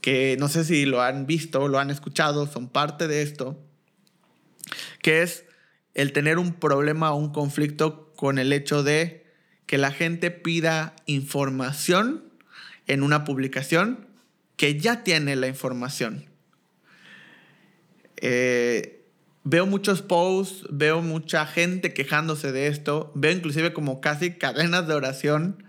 que 0.00 0.36
no 0.38 0.48
sé 0.48 0.64
si 0.64 0.84
lo 0.84 1.00
han 1.00 1.26
visto, 1.26 1.66
lo 1.68 1.78
han 1.78 1.90
escuchado, 1.90 2.46
son 2.46 2.68
parte 2.68 3.08
de 3.08 3.22
esto, 3.22 3.58
que 5.00 5.22
es 5.22 5.44
el 5.94 6.12
tener 6.12 6.38
un 6.38 6.52
problema 6.52 7.12
o 7.12 7.16
un 7.16 7.32
conflicto 7.32 8.12
con 8.16 8.38
el 8.38 8.52
hecho 8.52 8.82
de 8.82 9.24
que 9.66 9.78
la 9.78 9.92
gente 9.92 10.30
pida 10.30 10.94
información 11.06 12.24
en 12.86 13.02
una 13.02 13.24
publicación 13.24 14.06
que 14.56 14.78
ya 14.78 15.04
tiene 15.04 15.36
la 15.36 15.48
información. 15.48 16.26
Eh, 18.16 19.04
veo 19.42 19.66
muchos 19.66 20.02
posts, 20.02 20.66
veo 20.70 21.02
mucha 21.02 21.46
gente 21.46 21.94
quejándose 21.94 22.52
de 22.52 22.66
esto, 22.66 23.10
veo 23.14 23.32
inclusive 23.32 23.72
como 23.72 24.00
casi 24.00 24.34
cadenas 24.34 24.86
de 24.86 24.94
oración 24.94 25.64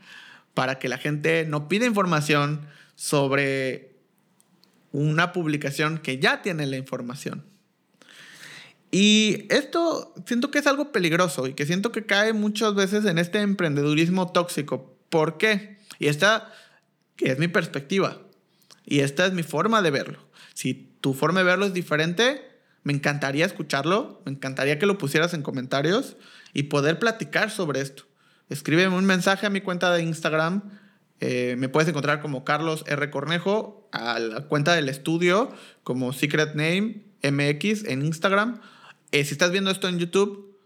para 0.56 0.80
que 0.80 0.90
la 0.90 0.98
gente 0.98 1.46
no 1.46 1.68
pida 1.68 1.86
información 1.86 2.66
sobre 2.96 3.94
una 4.92 5.34
publicación 5.34 6.00
que 6.00 6.18
ya 6.18 6.42
tiene 6.42 6.66
la 6.66 6.78
información. 6.78 7.46
Y 8.90 9.46
esto 9.50 10.14
siento 10.26 10.50
que 10.52 10.60
es 10.60 10.68
algo 10.68 10.94
peligroso 10.94 11.48
y 11.48 11.54
que 11.54 11.66
siento 11.66 11.92
que 11.92 12.06
cae 12.06 12.32
muchas 12.32 12.74
veces 12.74 13.04
en 13.06 13.18
este 13.18 13.42
emprendedurismo 13.42 14.32
tóxico. 14.32 14.96
¿Por 15.10 15.38
qué? 15.38 15.78
Y 16.00 16.08
esta 16.08 16.52
que 17.18 17.32
es 17.32 17.38
mi 17.38 17.50
perspectiva 17.50 18.22
y 18.86 19.02
esta 19.02 19.26
es 19.26 19.34
mi 19.34 19.44
forma 19.44 19.82
de 19.82 19.92
verlo. 19.92 20.20
Si 20.54 20.90
tu 21.02 21.14
forma 21.14 21.42
de 21.42 21.46
verlo 21.46 21.66
es 21.66 21.74
diferente, 21.74 22.42
me 22.84 22.94
encantaría 22.94 23.46
escucharlo, 23.46 24.22
me 24.26 24.32
encantaría 24.32 24.80
que 24.80 24.86
lo 24.86 24.98
pusieras 24.98 25.34
en 25.34 25.42
comentarios 25.42 26.16
y 26.54 26.64
poder 26.64 26.98
platicar 26.98 27.52
sobre 27.52 27.82
esto 27.82 28.06
escríbeme 28.50 28.96
un 28.96 29.06
mensaje 29.06 29.46
a 29.46 29.50
mi 29.50 29.62
cuenta 29.62 29.94
de 29.94 30.04
Instagram. 30.04 30.64
Eh, 31.20 31.56
me 31.58 31.70
puedes 31.70 31.88
encontrar 31.90 32.22
como 32.22 32.44
Carlos 32.44 32.84
R. 32.88 33.10
Cornejo, 33.10 33.88
a 33.92 34.20
la 34.20 34.42
cuenta 34.42 34.74
del 34.74 34.90
estudio 34.90 35.52
como 35.84 36.14
Secret 36.14 36.56
Name 36.56 37.04
MX 37.24 37.86
en 37.86 38.06
Instagram. 38.06 38.62
Eh, 39.12 39.24
si 39.24 39.34
estás 39.34 39.52
viendo 39.52 39.72
esto 39.72 39.88
en 39.88 40.00
YouTube, 40.00 40.58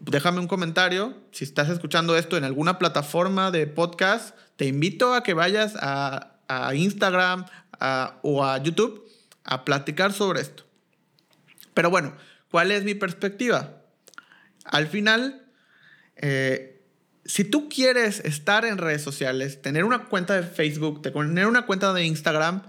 déjame 0.00 0.40
un 0.40 0.48
comentario. 0.48 1.16
Si 1.30 1.44
estás 1.44 1.68
escuchando 1.68 2.16
esto 2.16 2.36
en 2.36 2.44
alguna 2.44 2.78
plataforma 2.78 3.50
de 3.50 3.66
podcast, 3.66 4.36
te 4.56 4.66
invito 4.66 5.14
a 5.14 5.22
que 5.22 5.34
vayas 5.34 5.74
a, 5.80 6.26
Instagram 6.74 7.46
o 8.22 8.44
a 8.44 8.58
YouTube 8.58 9.08
a 9.44 9.64
platicar 9.64 10.12
sobre 10.12 10.40
esto. 10.40 10.64
Pero 11.74 11.90
bueno, 11.90 12.14
¿cuál 12.50 12.72
es 12.72 12.84
mi 12.84 12.94
perspectiva? 12.94 13.82
Al 14.64 14.88
final, 14.88 15.46
eh, 16.16 16.79
si 17.30 17.44
tú 17.44 17.68
quieres 17.68 18.18
estar 18.24 18.64
en 18.64 18.76
redes 18.76 19.02
sociales, 19.02 19.62
tener 19.62 19.84
una 19.84 20.06
cuenta 20.06 20.34
de 20.34 20.42
Facebook, 20.42 21.00
tener 21.00 21.46
una 21.46 21.64
cuenta 21.64 21.92
de 21.92 22.04
Instagram, 22.04 22.62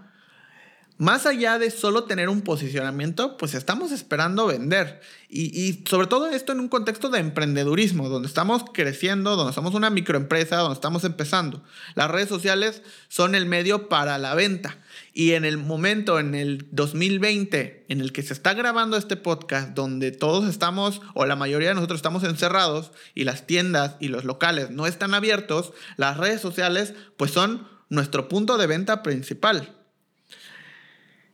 más 1.02 1.26
allá 1.26 1.58
de 1.58 1.72
solo 1.72 2.04
tener 2.04 2.30
un 2.30 2.42
posicionamiento, 2.42 3.36
pues 3.36 3.56
estamos 3.56 3.92
esperando 3.92 4.46
vender. 4.46 5.02
Y, 5.30 5.84
sobre 5.90 6.06
todo 6.06 6.28
esto 6.30 6.52
en 6.52 6.60
un 6.60 6.68
contexto 6.68 7.10
de 7.10 7.18
emprendedurismo, 7.18 8.08
donde 8.08 8.28
estamos 8.28 8.66
creciendo, 8.72 9.36
donde 9.36 9.52
somos 9.52 9.74
una 9.74 9.90
microempresa, 9.90 10.58
donde 10.58 10.76
estamos 10.76 11.04
empezando. 11.04 11.64
Las 11.96 12.12
redes 12.12 12.30
sociales 12.30 12.84
son 13.08 13.34
el 13.34 13.48
medio 13.48 13.90
para 13.90 14.20
la 14.20 14.36
venta. 14.36 14.78
Y 15.12 15.32
en 15.32 15.44
el 15.44 15.58
momento, 15.58 16.20
en 16.20 16.36
el 16.36 16.68
2020, 16.70 17.88
en 17.90 18.00
el 18.00 18.12
que 18.12 18.22
se 18.22 18.34
está 18.34 18.54
grabando 18.54 18.96
este 18.96 19.18
podcast, 19.18 19.70
donde 19.70 20.12
todos 20.12 20.48
estamos, 20.48 21.02
o 21.16 21.26
la 21.26 21.36
mayoría 21.36 21.70
de 21.70 21.76
nosotros 21.76 21.98
estamos 21.98 22.24
encerrados, 22.26 22.92
y 23.16 23.24
las 23.24 23.48
tiendas 23.48 23.96
y 24.00 24.10
los 24.10 24.24
locales 24.24 24.70
no 24.70 24.86
están 24.86 25.16
abiertos, 25.16 25.74
las 25.98 26.18
redes 26.18 26.42
sociales 26.42 26.94
pues 27.18 27.32
son 27.32 27.68
nuestro 27.90 28.28
punto 28.28 28.60
de 28.60 28.68
venta 28.68 29.02
principal. 29.02 29.81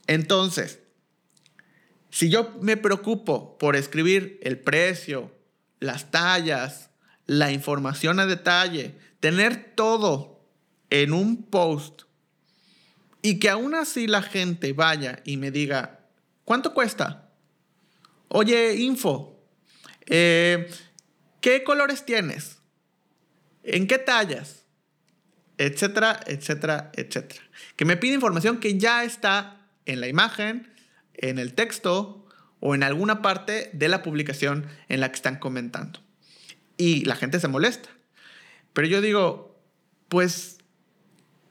Entonces, 0.08 0.80
si 2.10 2.30
yo 2.30 2.58
me 2.62 2.78
preocupo 2.78 3.58
por 3.58 3.76
escribir 3.76 4.40
el 4.42 4.58
precio, 4.58 5.32
las 5.80 6.10
tallas, 6.10 6.90
la 7.26 7.52
información 7.52 8.20
a 8.20 8.26
detalle, 8.26 8.96
tener 9.20 9.74
todo 9.76 10.42
en 10.90 11.14
un 11.14 11.44
post 11.44 12.04
y 13.22 13.40
que 13.40 13.50
aún 13.50 13.76
así 13.76 14.08
la 14.08 14.22
gente 14.22 14.74
vaya 14.74 15.20
y 15.26 15.38
me 15.38 15.52
diga, 15.52 16.00
¿cuánto 16.46 16.74
cuesta? 16.74 17.30
Oye, 18.30 18.76
info, 18.76 19.38
eh, 20.06 20.72
¿qué 21.42 21.64
colores 21.64 22.06
tienes? 22.06 22.58
¿En 23.64 23.86
qué 23.88 23.98
tallas? 23.98 24.64
Etcétera, 25.58 26.20
etcétera, 26.26 26.92
etcétera. 26.94 27.42
Que 27.76 27.84
me 27.84 27.98
pide 27.98 28.14
información 28.14 28.60
que 28.60 28.78
ya 28.78 29.04
está 29.04 29.67
en 29.88 30.02
la 30.02 30.08
imagen, 30.08 30.72
en 31.16 31.40
el 31.40 31.54
texto 31.54 32.26
o 32.60 32.76
en 32.76 32.84
alguna 32.84 33.22
parte 33.22 33.70
de 33.74 33.88
la 33.88 34.04
publicación 34.04 34.68
en 34.90 35.00
la 35.00 35.10
que 35.10 35.16
están 35.16 35.38
comentando. 35.38 36.00
Y 36.78 37.06
la 37.06 37.16
gente 37.16 37.40
se 37.40 37.48
molesta. 37.48 37.90
Pero 38.74 38.88
yo 38.88 39.02
digo, 39.02 39.60
pues 40.10 40.58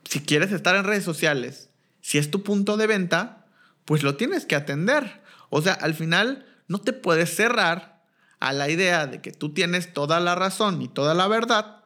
si 0.04 0.20
quieres 0.20 0.52
estar 0.52 0.76
en 0.76 0.84
redes 0.84 1.04
sociales, 1.04 1.70
si 2.00 2.18
es 2.18 2.30
tu 2.30 2.42
punto 2.44 2.76
de 2.76 2.86
venta, 2.86 3.46
pues 3.84 4.02
lo 4.02 4.16
tienes 4.16 4.46
que 4.46 4.54
atender. 4.54 5.22
O 5.50 5.62
sea, 5.62 5.72
al 5.72 5.94
final 5.94 6.46
no 6.68 6.80
te 6.80 6.92
puedes 6.92 7.34
cerrar 7.34 8.04
a 8.38 8.52
la 8.52 8.68
idea 8.68 9.06
de 9.06 9.20
que 9.20 9.32
tú 9.32 9.52
tienes 9.52 9.92
toda 9.92 10.20
la 10.20 10.34
razón 10.34 10.82
y 10.82 10.88
toda 10.88 11.14
la 11.14 11.26
verdad 11.26 11.84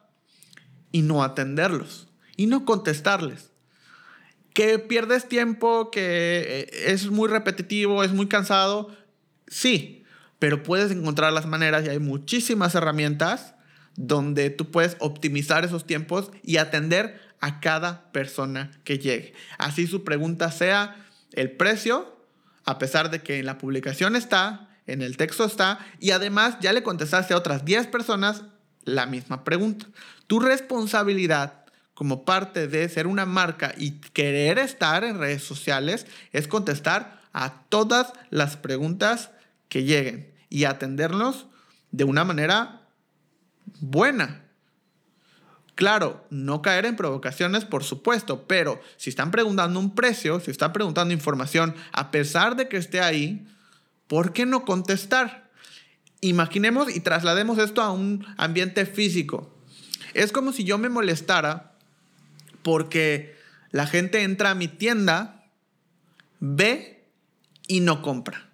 y 0.91 1.01
no 1.01 1.23
atenderlos 1.23 2.09
y 2.35 2.47
no 2.47 2.65
contestarles 2.65 3.50
que 4.53 4.79
pierdes 4.79 5.27
tiempo, 5.27 5.91
que 5.91 6.69
eh, 6.71 6.91
es 6.91 7.09
muy 7.09 7.29
repetitivo, 7.29 8.03
es 8.03 8.11
muy 8.11 8.27
cansado, 8.27 8.95
sí, 9.47 10.03
pero 10.39 10.63
puedes 10.63 10.91
encontrar 10.91 11.33
las 11.33 11.45
maneras 11.45 11.85
y 11.85 11.89
hay 11.89 11.99
muchísimas 11.99 12.75
herramientas 12.75 13.53
donde 13.95 14.49
tú 14.49 14.71
puedes 14.71 14.97
optimizar 14.99 15.65
esos 15.65 15.85
tiempos 15.85 16.31
y 16.43 16.57
atender 16.57 17.19
a 17.39 17.59
cada 17.59 18.11
persona 18.11 18.71
que 18.83 18.99
llegue. 18.99 19.33
Así 19.57 19.87
su 19.87 20.03
pregunta 20.03 20.51
sea 20.51 21.05
el 21.33 21.51
precio, 21.51 22.17
a 22.65 22.77
pesar 22.77 23.09
de 23.09 23.21
que 23.21 23.39
en 23.39 23.45
la 23.45 23.57
publicación 23.57 24.15
está, 24.15 24.69
en 24.87 25.01
el 25.01 25.17
texto 25.17 25.45
está, 25.45 25.79
y 25.99 26.11
además 26.11 26.57
ya 26.61 26.73
le 26.73 26.83
contestaste 26.83 27.33
a 27.33 27.37
otras 27.37 27.65
10 27.65 27.87
personas 27.87 28.43
la 28.83 29.05
misma 29.05 29.43
pregunta. 29.43 29.85
Tu 30.27 30.39
responsabilidad 30.39 31.60
como 31.93 32.25
parte 32.25 32.67
de 32.67 32.87
ser 32.89 33.07
una 33.07 33.25
marca 33.25 33.73
y 33.77 33.91
querer 33.99 34.57
estar 34.57 35.03
en 35.03 35.19
redes 35.19 35.43
sociales 35.43 36.07
es 36.31 36.47
contestar 36.47 37.21
a 37.33 37.63
todas 37.69 38.13
las 38.29 38.57
preguntas 38.57 39.31
que 39.69 39.83
lleguen 39.83 40.33
y 40.49 40.65
atenderlos 40.65 41.47
de 41.91 42.03
una 42.03 42.23
manera 42.23 42.81
buena. 43.79 44.45
Claro, 45.75 46.25
no 46.29 46.61
caer 46.61 46.85
en 46.85 46.95
provocaciones, 46.95 47.65
por 47.65 47.83
supuesto, 47.83 48.45
pero 48.47 48.81
si 48.97 49.09
están 49.09 49.31
preguntando 49.31 49.79
un 49.79 49.95
precio, 49.95 50.39
si 50.39 50.51
están 50.51 50.73
preguntando 50.73 51.13
información, 51.13 51.75
a 51.91 52.11
pesar 52.11 52.55
de 52.55 52.67
que 52.67 52.77
esté 52.77 53.01
ahí, 53.01 53.47
¿por 54.07 54.33
qué 54.33 54.45
no 54.45 54.65
contestar? 54.65 55.49
Imaginemos 56.19 56.95
y 56.95 56.99
traslademos 56.99 57.57
esto 57.57 57.81
a 57.81 57.91
un 57.91 58.25
ambiente 58.37 58.85
físico. 58.85 59.57
Es 60.13 60.31
como 60.31 60.51
si 60.51 60.65
yo 60.65 60.77
me 60.77 60.89
molestara 60.89 61.70
porque 62.63 63.35
la 63.71 63.87
gente 63.87 64.23
entra 64.23 64.51
a 64.51 64.55
mi 64.55 64.67
tienda, 64.67 65.45
ve 66.39 67.05
y 67.67 67.79
no 67.79 68.01
compra. 68.01 68.49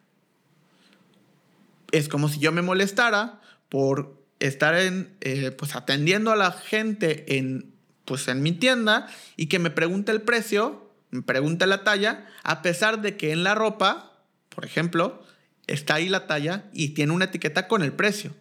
Es 1.92 2.08
como 2.08 2.30
si 2.30 2.40
yo 2.40 2.52
me 2.52 2.62
molestara 2.62 3.42
por 3.70 4.18
estar 4.40 4.76
en, 4.76 5.16
eh, 5.22 5.52
pues 5.52 5.76
atendiendo 5.76 6.32
a 6.32 6.36
la 6.36 6.52
gente 6.52 7.38
en, 7.38 7.74
pues 8.06 8.28
en 8.28 8.44
mi 8.44 8.52
tienda 8.52 9.08
y 9.36 9.48
que 9.48 9.60
me 9.60 9.72
pregunte 9.72 10.12
el 10.12 10.22
precio, 10.22 10.92
me 11.12 11.22
pregunte 11.22 11.66
la 11.66 11.84
talla, 11.84 12.28
a 12.44 12.62
pesar 12.62 13.02
de 13.02 13.18
que 13.18 13.32
en 13.32 13.44
la 13.44 13.56
ropa, 13.56 14.14
por 14.50 14.66
ejemplo, 14.66 15.24
está 15.68 15.96
ahí 15.96 16.10
la 16.10 16.28
talla 16.28 16.66
y 16.74 16.90
tiene 16.90 17.14
una 17.14 17.26
etiqueta 17.26 17.68
con 17.68 17.84
el 17.84 17.94
precio. 17.94 18.36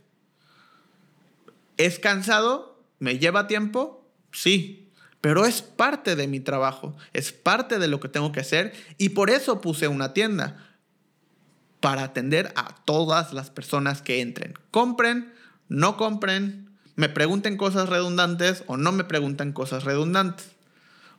¿Es 1.77 1.99
cansado? 1.99 2.83
¿Me 2.99 3.19
lleva 3.19 3.47
tiempo? 3.47 4.09
Sí, 4.33 4.86
pero 5.27 5.45
es 5.45 5.61
parte 5.61 6.15
de 6.15 6.29
mi 6.29 6.39
trabajo, 6.39 6.97
es 7.13 7.33
parte 7.33 7.81
de 7.81 7.89
lo 7.89 7.99
que 7.99 8.09
tengo 8.09 8.31
que 8.31 8.39
hacer 8.39 8.73
y 8.97 9.09
por 9.09 9.29
eso 9.29 9.61
puse 9.61 9.89
una 9.89 10.13
tienda 10.13 10.69
para 11.81 12.05
atender 12.05 12.53
a 12.55 12.77
todas 12.85 13.33
las 13.33 13.51
personas 13.51 14.03
que 14.03 14.21
entren. 14.21 14.55
Compren, 14.71 15.35
no 15.69 15.97
compren, 15.97 16.71
me 16.95 17.09
pregunten 17.09 17.57
cosas 17.57 17.89
redundantes 17.89 18.63
o 18.69 18.77
no 18.77 18.93
me 18.93 19.03
pregunten 19.03 19.51
cosas 19.51 19.83
redundantes. 19.83 20.47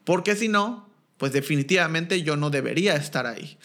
Porque 0.06 0.38
si 0.38 0.48
no, 0.48 0.90
pues 1.18 1.34
definitivamente 1.34 2.24
yo 2.24 2.38
no 2.38 2.50
debería 2.50 2.96
estar 2.96 3.28
ahí. 3.28 3.58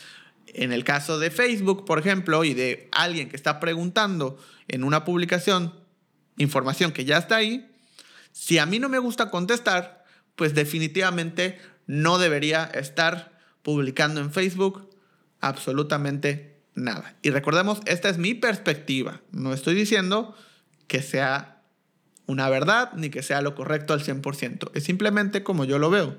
En 0.49 0.73
el 0.73 0.83
caso 0.83 1.21
de 1.21 1.31
Facebook, 1.31 1.85
por 1.85 2.01
ejemplo, 2.01 2.43
y 2.43 2.53
de 2.53 2.89
alguien 2.91 3.29
que 3.29 3.37
está 3.37 3.61
preguntando 3.61 4.41
en 4.67 4.83
una 4.83 5.05
publicación 5.05 5.73
información 6.37 6.91
que 6.91 7.05
ya 7.05 7.19
está 7.19 7.37
ahí, 7.37 7.71
si 8.33 8.59
a 8.59 8.67
mí 8.67 8.81
no 8.81 8.89
me 8.89 8.99
gusta 8.99 9.31
contestar, 9.31 10.02
pues 10.37 10.55
definitivamente 10.55 11.59
no 11.87 12.19
debería 12.19 12.65
estar 12.65 13.39
publicando 13.63 14.21
en 14.21 14.33
Facebook 14.33 14.91
absolutamente 15.41 16.61
nada. 16.75 17.17
Y 17.23 17.31
recordemos, 17.31 17.81
esta 17.87 18.09
es 18.09 18.19
mi 18.19 18.35
perspectiva. 18.35 19.21
No 19.31 19.53
estoy 19.53 19.75
diciendo 19.75 20.35
que 20.87 21.03
sea 21.03 21.63
una 22.27 22.49
verdad 22.49 22.93
ni 22.95 23.11
que 23.11 23.23
sea 23.23 23.43
lo 23.43 23.55
correcto 23.55 23.93
al 23.93 24.03
100%. 24.03 24.71
Es 24.75 24.85
simplemente 24.85 25.43
como 25.43 25.65
yo 25.65 25.79
lo 25.79 25.91
veo. 25.91 26.17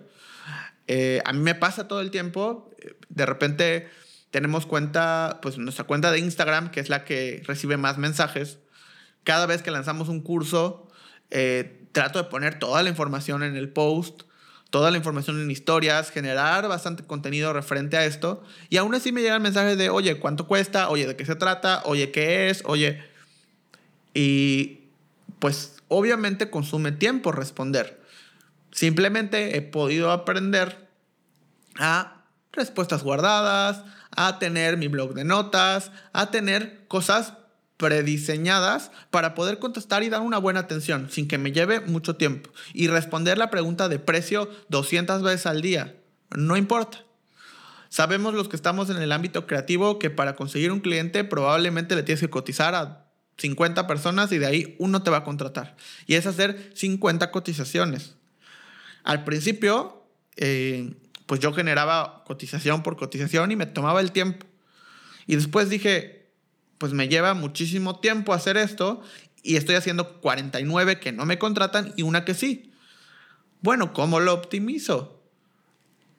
Eh, 0.88 1.22
a 1.26 1.34
mí 1.34 1.40
me 1.40 1.56
pasa 1.56 1.88
todo 1.88 2.02
el 2.02 2.12
tiempo. 2.12 2.70
De 3.10 3.26
repente 3.26 3.90
tenemos 4.32 4.66
cuenta, 4.66 5.40
pues 5.42 5.58
nuestra 5.58 5.86
cuenta 5.86 6.12
de 6.12 6.20
Instagram, 6.20 6.72
que 6.72 6.80
es 6.80 6.90
la 6.90 7.06
que 7.06 7.42
recibe 7.46 7.78
más 7.78 7.98
mensajes. 7.98 8.60
Cada 9.24 9.46
vez 9.46 9.62
que 9.62 9.72
lanzamos 9.72 10.10
un 10.10 10.22
curso, 10.22 10.88
eh, 11.30 11.83
trato 11.94 12.20
de 12.22 12.26
poner 12.26 12.60
toda 12.60 12.84
la 12.84 12.90
información 12.90 13.44
en 13.44 13.56
el 13.56 13.70
post, 13.70 14.24
toda 14.70 14.92
la 14.92 14.98
información 14.98 15.40
en 15.40 15.50
historias, 15.52 16.10
generar 16.10 16.68
bastante 16.68 17.04
contenido 17.04 17.54
referente 17.54 17.96
a 17.96 18.06
esto. 18.06 18.44
Y 18.70 18.78
aún 18.78 18.94
así 18.96 19.12
me 19.12 19.22
llegan 19.22 19.42
mensajes 19.42 19.78
de, 19.78 19.90
oye, 19.90 20.20
¿cuánto 20.20 20.48
cuesta? 20.48 20.90
Oye, 20.90 21.08
¿de 21.08 21.16
qué 21.16 21.26
se 21.26 21.36
trata? 21.36 21.84
Oye, 21.86 22.12
¿qué 22.12 22.50
es? 22.50 22.64
Oye. 22.66 23.02
Y 24.16 24.80
pues 25.38 25.76
obviamente 25.90 26.50
consume 26.50 26.92
tiempo 26.92 27.32
responder. 27.32 28.02
Simplemente 28.72 29.56
he 29.56 29.62
podido 29.62 30.12
aprender 30.12 30.90
a 31.78 32.24
respuestas 32.52 33.04
guardadas, 33.04 33.84
a 34.10 34.40
tener 34.40 34.78
mi 34.78 34.88
blog 34.88 35.14
de 35.14 35.24
notas, 35.24 35.92
a 36.14 36.32
tener 36.32 36.86
cosas 36.88 37.34
prediseñadas 37.78 38.92
para 39.10 39.36
poder 39.36 39.60
contestar 39.60 40.04
y 40.04 40.10
dar 40.10 40.22
una 40.22 40.38
buena 40.38 40.62
atención 40.62 41.10
sin 41.10 41.28
que 41.28 41.38
me 41.38 41.52
lleve 41.52 41.82
mucho 41.82 42.16
tiempo 42.16 42.50
y 42.74 42.88
responder 42.88 43.38
la 43.38 43.50
pregunta 43.50 43.90
de 43.90 44.00
precio 44.00 44.50
200 44.70 45.22
veces 45.22 45.46
al 45.46 45.62
día. 45.62 45.96
No 46.36 46.58
importa. 46.58 47.04
Sabemos 47.90 48.34
los 48.34 48.50
que 48.50 48.56
estamos 48.56 48.90
en 48.90 48.98
el 48.98 49.12
ámbito 49.12 49.46
creativo 49.46 50.00
que 50.00 50.10
para 50.10 50.36
conseguir 50.36 50.72
un 50.72 50.80
cliente 50.80 51.24
probablemente 51.24 51.96
le 51.96 52.04
tienes 52.04 52.22
que 52.22 52.30
cotizar 52.30 52.74
a 52.74 53.04
50 53.38 53.88
personas 53.88 54.32
y 54.32 54.38
de 54.38 54.46
ahí 54.46 54.76
uno 54.80 55.04
te 55.04 55.12
va 55.12 55.18
a 55.18 55.24
contratar. 55.24 55.76
Y 56.08 56.16
es 56.16 56.26
hacer 56.26 56.72
50 56.76 57.32
cotizaciones. 57.32 58.16
Al 59.04 59.24
principio, 59.24 60.08
eh, 60.38 60.96
pues 61.26 61.40
yo 61.40 61.54
generaba 61.54 62.24
cotización 62.26 62.84
por 62.84 62.96
cotización 62.96 63.52
y 63.52 63.56
me 63.56 63.66
tomaba 63.66 64.02
el 64.02 64.12
tiempo. 64.12 64.46
Y 65.28 65.36
después 65.36 65.70
dije, 65.70 66.23
pues 66.84 66.92
me 66.92 67.08
lleva 67.08 67.34
muchísimo 67.34 68.02
tiempo 68.02 68.34
hacer 68.34 68.58
esto 68.58 69.02
y 69.42 69.56
estoy 69.56 69.76
haciendo 69.76 70.20
49 70.20 71.00
que 71.00 71.14
no 71.14 71.26
me 71.26 71.40
contratan 71.40 71.94
y 71.96 72.02
una 72.02 72.26
que 72.26 72.34
sí. 72.34 72.74
Bueno, 73.62 73.94
¿cómo 73.94 74.20
lo 74.20 74.34
optimizo? 74.34 75.24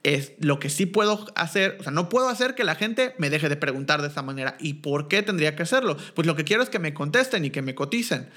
es 0.04 0.32
lo 0.38 0.58
que 0.60 0.70
sí 0.70 0.86
puedo 0.86 1.26
hacer, 1.34 1.76
o 1.80 1.82
sea, 1.82 1.92
no 1.92 2.08
puedo 2.08 2.30
hacer 2.30 2.54
que 2.54 2.64
la 2.64 2.76
gente 2.76 3.14
me 3.18 3.28
deje 3.28 3.50
de 3.50 3.56
preguntar 3.56 4.00
de 4.00 4.08
esa 4.08 4.22
manera. 4.22 4.56
¿Y 4.58 4.72
por 4.72 5.06
qué 5.08 5.22
tendría 5.22 5.54
que 5.54 5.64
hacerlo? 5.64 5.98
Pues 6.14 6.26
lo 6.26 6.34
que 6.34 6.44
quiero 6.44 6.62
es 6.62 6.70
que 6.70 6.78
me 6.78 6.94
contesten 6.94 7.44
y 7.44 7.50
que 7.50 7.60
me 7.60 7.74
coticen. 7.74 8.30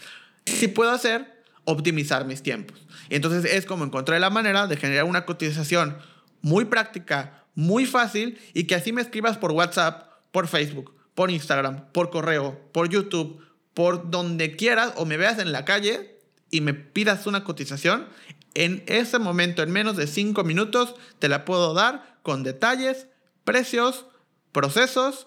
Sí 0.46 0.68
puedo 0.68 0.92
hacer 0.92 1.42
optimizar 1.64 2.26
mis 2.26 2.44
tiempos. 2.44 2.86
Y 3.10 3.16
entonces 3.16 3.50
es 3.54 3.66
como 3.66 3.86
encontré 3.86 4.20
la 4.20 4.30
manera 4.30 4.68
de 4.68 4.76
generar 4.76 5.06
una 5.06 5.24
cotización 5.24 5.96
muy 6.42 6.66
práctica, 6.66 7.46
muy 7.56 7.86
fácil 7.86 8.38
y 8.54 8.66
que 8.66 8.76
así 8.76 8.92
me 8.92 9.02
escribas 9.02 9.38
por 9.38 9.54
WhatsApp, 9.54 10.12
por 10.34 10.50
Facebook, 10.50 10.97
por 11.18 11.32
Instagram, 11.32 11.92
por 11.94 12.12
correo, 12.12 12.62
por 12.72 12.90
YouTube, 12.90 13.44
por 13.74 14.12
donde 14.12 14.56
quieras 14.56 14.94
o 14.98 15.06
me 15.06 15.18
veas 15.18 15.40
en 15.40 15.52
la 15.52 15.66
calle 15.66 16.20
y 16.52 16.62
me 16.62 16.76
pidas 16.76 17.26
una 17.26 17.44
cotización. 17.44 18.08
En 18.54 18.84
ese 18.86 19.18
momento, 19.18 19.64
en 19.64 19.72
menos 19.72 19.98
de 19.98 20.06
cinco 20.06 20.44
minutos, 20.44 20.94
te 21.18 21.28
la 21.28 21.44
puedo 21.44 21.74
dar 21.74 22.20
con 22.22 22.44
detalles, 22.44 23.08
precios, 23.44 24.06
procesos, 24.52 25.26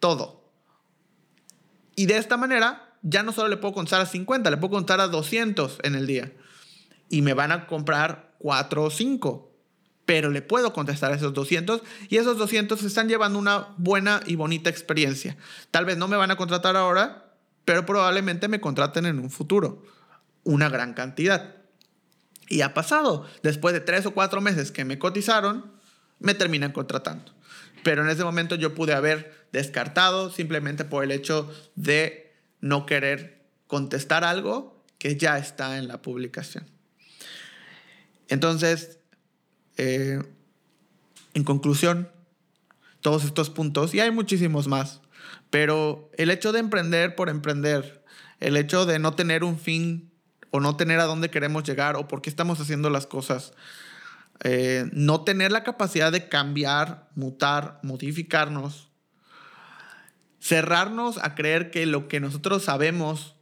todo. 0.00 0.50
Y 1.96 2.06
de 2.06 2.16
esta 2.16 2.38
manera 2.38 2.96
ya 3.02 3.22
no 3.22 3.32
solo 3.32 3.48
le 3.48 3.58
puedo 3.58 3.74
contar 3.74 4.00
a 4.00 4.06
50, 4.06 4.48
le 4.48 4.56
puedo 4.56 4.70
contar 4.70 5.02
a 5.02 5.08
200 5.08 5.80
en 5.82 5.96
el 5.96 6.06
día. 6.06 6.32
Y 7.10 7.20
me 7.20 7.34
van 7.34 7.52
a 7.52 7.66
comprar 7.66 8.32
4 8.38 8.84
o 8.84 8.88
5. 8.88 9.45
Pero 10.06 10.30
le 10.30 10.40
puedo 10.40 10.72
contestar 10.72 11.12
a 11.12 11.16
esos 11.16 11.34
200 11.34 11.82
y 12.08 12.16
esos 12.16 12.38
200 12.38 12.82
están 12.82 13.08
llevando 13.08 13.38
una 13.38 13.74
buena 13.76 14.20
y 14.24 14.36
bonita 14.36 14.70
experiencia. 14.70 15.36
Tal 15.70 15.84
vez 15.84 15.98
no 15.98 16.08
me 16.08 16.16
van 16.16 16.30
a 16.30 16.36
contratar 16.36 16.76
ahora, 16.76 17.34
pero 17.64 17.84
probablemente 17.84 18.48
me 18.48 18.60
contraten 18.60 19.04
en 19.04 19.18
un 19.18 19.30
futuro. 19.30 19.82
Una 20.44 20.68
gran 20.68 20.94
cantidad. 20.94 21.56
Y 22.48 22.60
ha 22.60 22.72
pasado. 22.72 23.26
Después 23.42 23.74
de 23.74 23.80
3 23.80 24.06
o 24.06 24.14
4 24.14 24.40
meses 24.40 24.70
que 24.70 24.84
me 24.84 24.98
cotizaron, 24.98 25.72
me 26.20 26.34
terminan 26.34 26.72
contratando. 26.72 27.34
Pero 27.82 28.02
en 28.02 28.08
ese 28.08 28.24
momento 28.24 28.54
yo 28.54 28.74
pude 28.74 28.94
haber 28.94 29.48
descartado 29.52 30.30
simplemente 30.30 30.84
por 30.84 31.02
el 31.02 31.10
hecho 31.10 31.52
de 31.74 32.32
no 32.60 32.86
querer 32.86 33.44
contestar 33.66 34.22
algo 34.22 34.84
que 34.98 35.16
ya 35.16 35.38
está 35.38 35.78
en 35.78 35.88
la 35.88 36.02
publicación. 36.02 36.66
Entonces, 38.28 38.98
eh, 39.76 40.22
en 41.34 41.44
conclusión, 41.44 42.08
todos 43.00 43.24
estos 43.24 43.50
puntos, 43.50 43.94
y 43.94 44.00
hay 44.00 44.10
muchísimos 44.10 44.68
más, 44.68 45.00
pero 45.50 46.10
el 46.16 46.30
hecho 46.30 46.52
de 46.52 46.60
emprender 46.60 47.14
por 47.14 47.28
emprender, 47.28 48.02
el 48.40 48.56
hecho 48.56 48.86
de 48.86 48.98
no 48.98 49.14
tener 49.14 49.44
un 49.44 49.58
fin 49.58 50.10
o 50.50 50.60
no 50.60 50.76
tener 50.76 51.00
a 51.00 51.04
dónde 51.04 51.30
queremos 51.30 51.64
llegar 51.64 51.96
o 51.96 52.08
por 52.08 52.22
qué 52.22 52.30
estamos 52.30 52.60
haciendo 52.60 52.90
las 52.90 53.06
cosas, 53.06 53.52
eh, 54.42 54.88
no 54.92 55.24
tener 55.24 55.52
la 55.52 55.64
capacidad 55.64 56.12
de 56.12 56.28
cambiar, 56.28 57.08
mutar, 57.14 57.80
modificarnos, 57.82 58.90
cerrarnos 60.40 61.18
a 61.18 61.34
creer 61.34 61.70
que 61.70 61.86
lo 61.86 62.08
que 62.08 62.20
nosotros 62.20 62.64
sabemos 62.64 63.34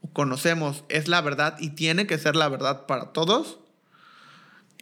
o 0.00 0.12
conocemos 0.12 0.84
es 0.88 1.08
la 1.08 1.20
verdad 1.20 1.56
y 1.58 1.70
tiene 1.70 2.06
que 2.06 2.18
ser 2.18 2.36
la 2.36 2.48
verdad 2.48 2.86
para 2.86 3.12
todos, 3.12 3.58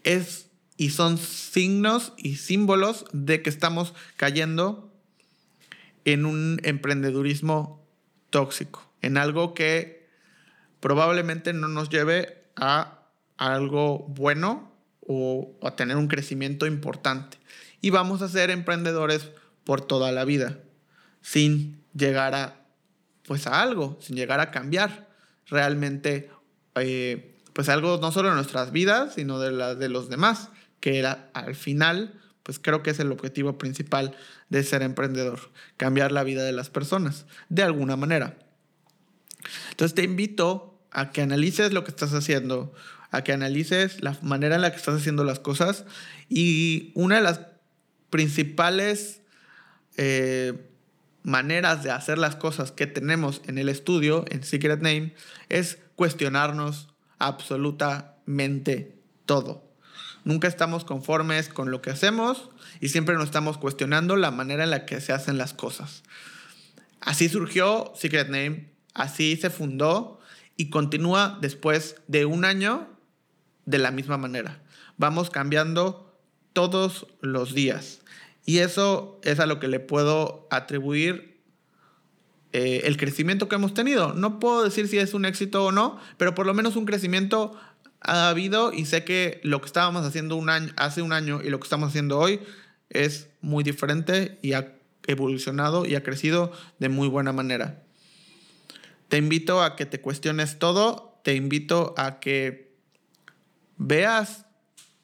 es 0.03 0.51
y 0.77 0.91
son 0.91 1.19
signos 1.19 2.13
y 2.17 2.37
símbolos 2.37 3.05
de 3.13 3.43
que 3.43 3.51
estamos 3.51 3.95
cayendo 4.17 4.93
en 6.05 6.27
un 6.27 6.61
emprendedurismo 6.65 7.87
tóxico, 8.31 8.85
en 9.01 9.17
algo 9.17 9.55
que 9.55 10.09
probablemente 10.81 11.53
no 11.53 11.69
nos 11.69 11.89
lleve 11.89 12.45
a, 12.57 13.01
algo 13.37 14.01
bueno 14.09 14.71
o 15.01 15.59
a 15.63 15.77
tener 15.77 15.97
un 15.97 16.09
crecimiento 16.09 16.67
importante. 16.67 17.39
Y 17.81 17.91
vamos 17.91 18.23
a 18.23 18.29
ser 18.29 18.51
emprendedores 18.51 19.31
por 19.65 19.81
toda 19.81 20.13
la 20.13 20.25
vida 20.25 20.59
sin 21.21 21.83
llegar 21.95 22.35
a, 22.35 22.67
pues 23.27 23.47
a 23.47 23.63
algo, 23.63 23.99
sin 24.01 24.17
llegar 24.17 24.41
a 24.41 24.51
cambiar 24.51 25.09
realmente, 25.47 26.31
eh, 26.75 27.35
pues 27.53 27.69
algo 27.69 27.99
no 28.01 28.13
solo 28.13 28.29
en 28.29 28.35
nuestras 28.35 28.73
vidas, 28.73 29.15
sino 29.15 29.39
de 29.39 29.53
las 29.53 29.79
de 29.79 29.89
los 29.89 30.09
demás, 30.09 30.51
que 30.85 30.99
era, 30.99 31.31
al 31.33 31.55
final, 31.55 32.21
pues 32.43 32.59
creo 32.59 32.83
que 32.83 32.91
es 32.91 32.99
el 32.99 33.11
objetivo 33.11 33.57
principal 33.57 34.15
de 34.51 34.63
ser 34.63 34.83
emprendedor, 34.83 35.51
cambiar 35.79 36.13
la 36.13 36.25
vida 36.25 36.43
de 36.43 36.53
las 36.53 36.69
personas, 36.69 37.25
de 37.49 37.63
alguna 37.63 37.97
manera. 37.97 38.37
Entonces 39.71 39.95
te 39.95 40.03
invito 40.03 40.79
a 40.91 41.11
que 41.11 41.23
analices 41.23 41.73
lo 41.73 41.85
que 41.85 41.91
estás 41.91 42.13
haciendo, 42.13 42.75
a 43.11 43.25
que 43.25 43.33
analices 43.33 44.03
la 44.03 44.19
manera 44.21 44.57
en 44.57 44.61
la 44.61 44.73
que 44.73 44.77
estás 44.77 44.97
haciendo 44.97 45.25
las 45.25 45.41
cosas 45.41 45.87
y 46.29 46.93
una 46.95 47.17
de 47.17 47.23
las 47.23 47.41
principales 48.11 49.23
eh, 49.97 50.69
maneras 51.23 51.83
de 51.83 51.93
hacer 51.93 52.19
las 52.19 52.37
cosas 52.37 52.73
que 52.73 52.87
tenemos 52.87 53.41
en 53.47 53.57
el 53.57 53.71
estudio, 53.71 54.27
en 54.29 54.45
Secret 54.45 54.83
Name, 54.83 55.15
es 55.49 55.79
cuestionarnos 55.97 56.89
absolutamente 57.19 58.99
todo. 59.25 59.65
Nunca 60.25 60.49
estamos 60.49 60.85
conformes 60.85 61.49
con 61.49 61.71
lo 61.71 61.83
que 61.83 61.91
hacemos 61.91 62.49
y 62.81 62.89
siempre 62.89 63.15
nos 63.15 63.27
estamos 63.27 63.59
cuestionando 63.59 64.17
la 64.17 64.31
manera 64.31 64.65
en 64.65 64.71
la 64.71 64.87
que 64.87 65.01
se 65.01 65.13
hacen 65.13 65.39
las 65.39 65.53
cosas. 65.53 66.03
Así 67.01 67.29
surgió 67.29 67.93
Secret 67.95 68.29
Name, 68.29 68.73
así 68.95 69.37
se 69.37 69.51
fundó 69.51 70.19
y 70.57 70.71
continúa 70.71 71.39
después 71.41 71.97
de 72.09 72.25
un 72.25 72.47
año 72.47 72.89
de 73.67 73.79
la 73.79 73.91
misma 73.91 74.17
manera. 74.17 74.63
Vamos 74.97 75.29
cambiando 75.29 76.19
todos 76.55 77.07
los 77.21 77.55
días. 77.55 78.01
Y 78.47 78.59
eso 78.59 79.21
es 79.23 79.41
a 79.41 79.47
lo 79.47 79.59
que 79.59 79.69
le 79.69 79.81
puedo 79.81 80.47
atribuir 80.51 81.43
eh, 82.53 82.83
el 82.85 82.97
crecimiento 82.97 83.49
que 83.49 83.57
hemos 83.57 83.75
tenido. 83.75 84.15
No 84.15 84.39
puedo 84.39 84.63
decir 84.63 84.87
si 84.87 84.99
es 84.99 85.13
un 85.13 85.25
éxito 85.25 85.65
o 85.65 85.73
no, 85.73 85.99
pero 86.17 86.35
por 86.35 86.47
lo 86.47 86.55
menos 86.55 86.77
un 86.77 86.87
crecimiento 86.87 87.59
ha 88.05 88.29
habido 88.29 88.73
y 88.73 88.85
sé 88.85 89.05
que 89.05 89.41
lo 89.43 89.61
que 89.61 89.67
estábamos 89.67 90.05
haciendo 90.05 90.37
un 90.37 90.51
año, 90.51 90.73
hace 90.77 91.03
un 91.03 91.13
año 91.13 91.41
y 91.43 91.51
lo 91.51 91.59
que 91.59 91.65
estamos 91.65 91.89
haciendo 91.89 92.19
hoy 92.19 92.41
es 92.91 93.29
muy 93.41 93.65
diferente 93.65 94.39
y 94.43 94.53
ha 94.53 94.75
evolucionado 95.07 95.87
y 95.87 95.95
ha 95.95 96.03
crecido 96.03 96.53
de 96.79 96.89
muy 96.89 97.09
buena 97.09 97.33
manera. 97.33 97.83
Te 99.09 99.17
invito 99.17 99.63
a 99.63 99.77
que 99.77 99.87
te 99.87 100.01
cuestiones 100.01 100.59
todo, 100.59 101.21
te 101.25 101.35
invito 101.35 101.95
a 101.97 102.21
que 102.21 102.75
veas 103.77 104.47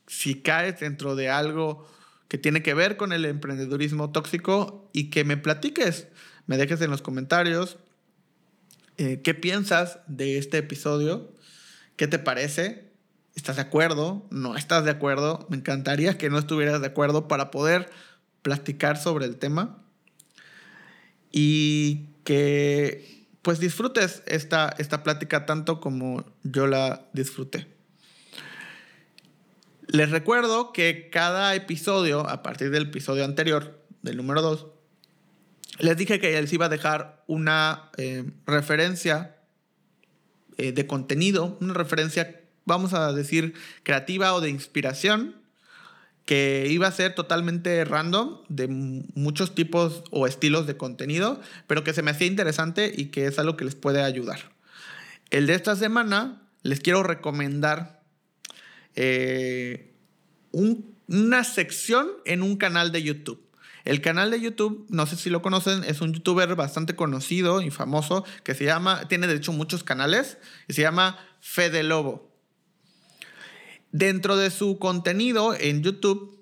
si 0.07 0.37
caes 0.37 0.81
dentro 0.81 1.17
de 1.17 1.31
algo 1.31 1.89
que 2.29 2.39
tiene 2.39 2.63
que 2.63 2.75
ver 2.75 2.97
con 2.97 3.13
el 3.13 3.25
emprendedurismo 3.25 4.13
tóxico 4.13 4.89
y 4.93 5.11
que 5.11 5.25
me 5.25 5.37
platiques, 5.37 6.09
me 6.47 6.57
dejes 6.57 6.81
en 6.81 6.91
los 6.91 7.03
comentarios 7.03 7.79
eh, 8.99 9.21
qué 9.23 9.35
piensas 9.35 10.01
de 10.07 10.39
este 10.39 10.59
episodio, 10.59 11.33
qué 11.97 12.07
te 12.07 12.19
parece, 12.19 12.90
¿estás 13.41 13.57
de 13.57 13.63
acuerdo? 13.63 14.27
¿No 14.31 14.55
estás 14.55 14.85
de 14.85 14.91
acuerdo? 14.91 15.47
Me 15.49 15.57
encantaría 15.57 16.19
que 16.19 16.29
no 16.29 16.39
estuvieras 16.39 16.83
de 16.83 16.89
acuerdo 16.89 17.27
para 17.27 17.51
poder 17.51 17.89
platicar 18.43 18.99
sobre 18.99 19.25
el 19.25 19.37
tema 19.37 19.79
y 21.33 22.11
que 22.23 23.27
pues 23.41 23.59
disfrutes 23.59 24.23
esta, 24.27 24.75
esta 24.77 25.03
plática 25.03 25.47
tanto 25.47 25.81
como 25.81 26.27
yo 26.43 26.67
la 26.67 27.07
disfruté. 27.15 27.67
Les 29.87 30.11
recuerdo 30.11 30.75
que 30.75 31.09
cada 31.11 31.55
episodio, 31.55 32.29
a 32.29 32.43
partir 32.43 32.71
del 32.71 32.89
episodio 32.89 33.25
anterior, 33.25 33.83
del 34.03 34.19
número 34.19 34.43
2, 34.43 34.67
les 35.79 35.97
dije 35.97 36.21
que 36.21 36.39
les 36.39 36.53
iba 36.53 36.67
a 36.67 36.69
dejar 36.69 37.25
una 37.27 37.91
eh, 37.97 38.31
referencia 38.47 39.39
eh, 40.59 40.73
de 40.73 40.87
contenido, 40.87 41.57
una 41.63 41.73
referencia, 41.73 42.40
vamos 42.71 42.95
a 42.95 43.13
decir, 43.13 43.55
creativa 43.83 44.33
o 44.33 44.41
de 44.41 44.49
inspiración, 44.49 45.37
que 46.25 46.69
iba 46.71 46.87
a 46.87 46.93
ser 46.93 47.15
totalmente 47.15 47.85
random, 47.85 48.39
de 48.49 48.69
muchos 48.69 49.55
tipos 49.55 50.05
o 50.11 50.29
estilos 50.29 50.67
de 50.69 50.77
contenido, 50.77 51.41
pero 51.67 51.83
que 51.83 51.93
se 51.93 52.03
me 52.03 52.13
hacía 52.13 52.29
interesante 52.29 52.93
y 52.95 53.07
que 53.07 53.27
es 53.27 53.39
algo 53.39 53.57
que 53.57 53.65
les 53.65 53.75
puede 53.75 54.03
ayudar. 54.03 54.39
El 55.31 55.49
de 55.49 55.55
esta 55.55 55.75
semana 55.75 56.43
les 56.63 56.79
quiero 56.79 57.03
recomendar 57.03 58.03
eh, 58.95 59.93
una 60.53 61.43
sección 61.43 62.09
en 62.25 62.43
un 62.43 62.57
canal 62.57 62.93
de 62.93 63.03
YouTube. 63.03 63.45
El 63.85 64.01
canal 64.01 64.31
de 64.31 64.41
YouTube, 64.41 64.87
no 64.89 65.07
sé 65.07 65.17
si 65.17 65.31
lo 65.31 65.43
conocen, 65.43 65.83
es 65.85 66.01
un 66.01 66.13
youtuber 66.13 66.55
bastante 66.55 66.95
conocido 66.95 67.61
y 67.63 67.71
famoso 67.71 68.25
que 68.45 68.55
se 68.55 68.65
llama, 68.65 69.09
tiene 69.09 69.27
de 69.27 69.35
hecho 69.35 69.53
muchos 69.53 69.83
canales, 69.83 70.39
y 70.69 70.75
se 70.75 70.83
llama 70.83 71.19
Fede 71.41 71.83
Lobo. 71.83 72.30
Dentro 73.93 74.37
de 74.37 74.51
su 74.51 74.79
contenido 74.79 75.55
en 75.59 75.83
YouTube 75.83 76.39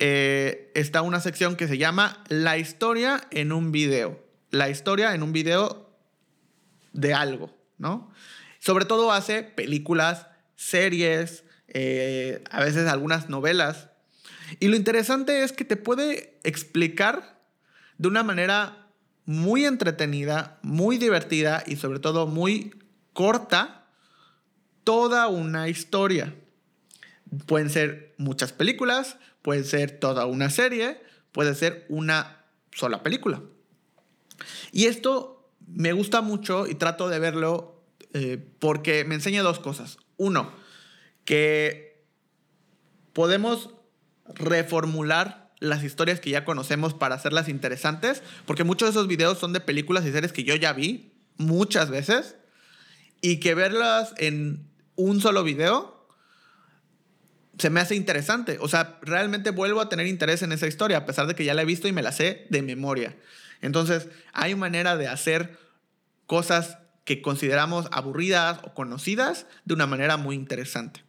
eh, 0.00 0.72
está 0.74 1.02
una 1.02 1.20
sección 1.20 1.54
que 1.54 1.68
se 1.68 1.78
llama 1.78 2.24
La 2.28 2.58
historia 2.58 3.20
en 3.30 3.52
un 3.52 3.70
video. 3.70 4.20
La 4.50 4.68
historia 4.68 5.14
en 5.14 5.22
un 5.22 5.32
video 5.32 5.96
de 6.92 7.14
algo, 7.14 7.56
¿no? 7.78 8.10
Sobre 8.58 8.84
todo 8.84 9.12
hace 9.12 9.44
películas, 9.44 10.26
series, 10.56 11.44
eh, 11.68 12.42
a 12.50 12.62
veces 12.64 12.88
algunas 12.88 13.28
novelas. 13.28 13.88
Y 14.58 14.66
lo 14.66 14.76
interesante 14.76 15.44
es 15.44 15.52
que 15.52 15.64
te 15.64 15.76
puede 15.76 16.40
explicar 16.42 17.40
de 17.96 18.08
una 18.08 18.24
manera 18.24 18.88
muy 19.24 19.64
entretenida, 19.64 20.58
muy 20.62 20.98
divertida 20.98 21.62
y 21.64 21.76
sobre 21.76 22.00
todo 22.00 22.26
muy 22.26 22.74
corta 23.12 23.86
toda 24.82 25.28
una 25.28 25.68
historia. 25.68 26.34
Pueden 27.46 27.70
ser 27.70 28.14
muchas 28.18 28.52
películas, 28.52 29.16
puede 29.42 29.64
ser 29.64 29.98
toda 29.98 30.26
una 30.26 30.50
serie, 30.50 31.00
puede 31.32 31.54
ser 31.54 31.86
una 31.88 32.44
sola 32.72 33.02
película. 33.02 33.42
Y 34.70 34.86
esto 34.86 35.50
me 35.66 35.92
gusta 35.92 36.20
mucho 36.20 36.66
y 36.66 36.74
trato 36.74 37.08
de 37.08 37.18
verlo 37.18 37.82
eh, 38.12 38.38
porque 38.58 39.04
me 39.04 39.14
enseña 39.14 39.42
dos 39.42 39.58
cosas. 39.58 39.98
Uno, 40.16 40.52
que 41.24 42.04
podemos 43.12 43.70
reformular 44.26 45.52
las 45.58 45.84
historias 45.84 46.20
que 46.20 46.30
ya 46.30 46.44
conocemos 46.44 46.92
para 46.92 47.14
hacerlas 47.14 47.48
interesantes, 47.48 48.22
porque 48.46 48.64
muchos 48.64 48.88
de 48.88 48.90
esos 48.90 49.06
videos 49.06 49.38
son 49.38 49.52
de 49.52 49.60
películas 49.60 50.04
y 50.04 50.12
series 50.12 50.32
que 50.32 50.44
yo 50.44 50.56
ya 50.56 50.72
vi 50.72 51.12
muchas 51.36 51.88
veces 51.90 52.36
y 53.20 53.38
que 53.38 53.54
verlas 53.54 54.12
en 54.18 54.68
un 54.96 55.20
solo 55.20 55.44
video 55.44 56.01
se 57.58 57.70
me 57.70 57.80
hace 57.80 57.94
interesante. 57.94 58.58
O 58.60 58.68
sea, 58.68 58.98
realmente 59.02 59.50
vuelvo 59.50 59.80
a 59.80 59.88
tener 59.88 60.06
interés 60.06 60.42
en 60.42 60.52
esa 60.52 60.66
historia, 60.66 60.98
a 60.98 61.06
pesar 61.06 61.26
de 61.26 61.34
que 61.34 61.44
ya 61.44 61.54
la 61.54 61.62
he 61.62 61.66
visto 61.66 61.88
y 61.88 61.92
me 61.92 62.02
la 62.02 62.12
sé 62.12 62.46
de 62.50 62.62
memoria. 62.62 63.16
Entonces, 63.60 64.08
hay 64.32 64.54
manera 64.54 64.96
de 64.96 65.08
hacer 65.08 65.58
cosas 66.26 66.78
que 67.04 67.20
consideramos 67.20 67.88
aburridas 67.92 68.60
o 68.64 68.74
conocidas 68.74 69.46
de 69.64 69.74
una 69.74 69.86
manera 69.86 70.16
muy 70.16 70.36
interesante. 70.36 71.02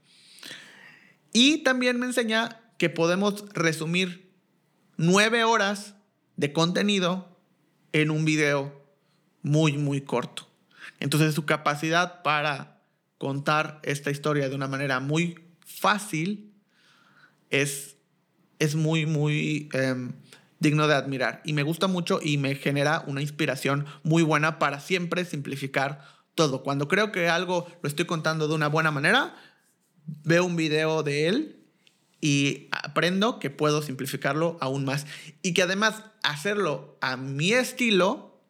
Y 1.31 1.63
también 1.63 1.99
me 1.99 2.05
enseña 2.05 2.61
que 2.77 2.89
podemos 2.89 3.45
resumir 3.53 4.31
nueve 4.97 5.43
horas 5.43 5.95
de 6.35 6.53
contenido 6.53 7.37
en 7.91 8.11
un 8.11 8.25
video 8.25 8.83
muy, 9.41 9.77
muy 9.77 10.01
corto. 10.01 10.47
Entonces 10.99 11.33
su 11.35 11.45
capacidad 11.45 12.21
para 12.23 12.81
contar 13.17 13.79
esta 13.83 14.11
historia 14.11 14.49
de 14.49 14.55
una 14.55 14.67
manera 14.67 14.99
muy 14.99 15.39
fácil 15.83 16.53
es, 17.49 17.97
es 18.57 18.75
muy, 18.75 19.05
muy 19.05 19.67
em, 19.73 20.13
digno 20.59 20.87
de 20.87 20.95
admirar. 20.95 21.41
Y 21.43 21.51
me 21.51 21.63
gusta 21.63 21.87
mucho 21.87 22.21
y 22.23 22.37
me 22.37 22.55
genera 22.55 23.03
una 23.05 23.21
inspiración 23.21 23.85
muy 24.03 24.23
buena 24.23 24.59
para 24.59 24.79
siempre 24.79 25.25
simplificar 25.25 26.07
todo. 26.35 26.63
Cuando 26.63 26.87
creo 26.87 27.11
que 27.11 27.27
algo 27.27 27.67
lo 27.81 27.89
estoy 27.89 28.05
contando 28.05 28.47
de 28.47 28.55
una 28.55 28.69
buena 28.69 28.91
manera, 28.91 29.35
veo 30.23 30.45
un 30.45 30.55
video 30.55 31.03
de 31.03 31.27
él 31.27 31.59
y 32.21 32.69
aprendo 32.71 33.39
que 33.39 33.49
puedo 33.49 33.81
simplificarlo 33.81 34.57
aún 34.61 34.85
más. 34.85 35.05
Y 35.41 35.53
que 35.53 35.63
además 35.63 36.01
hacerlo 36.23 36.97
a 37.01 37.17
mi 37.17 37.51
estilo 37.51 38.41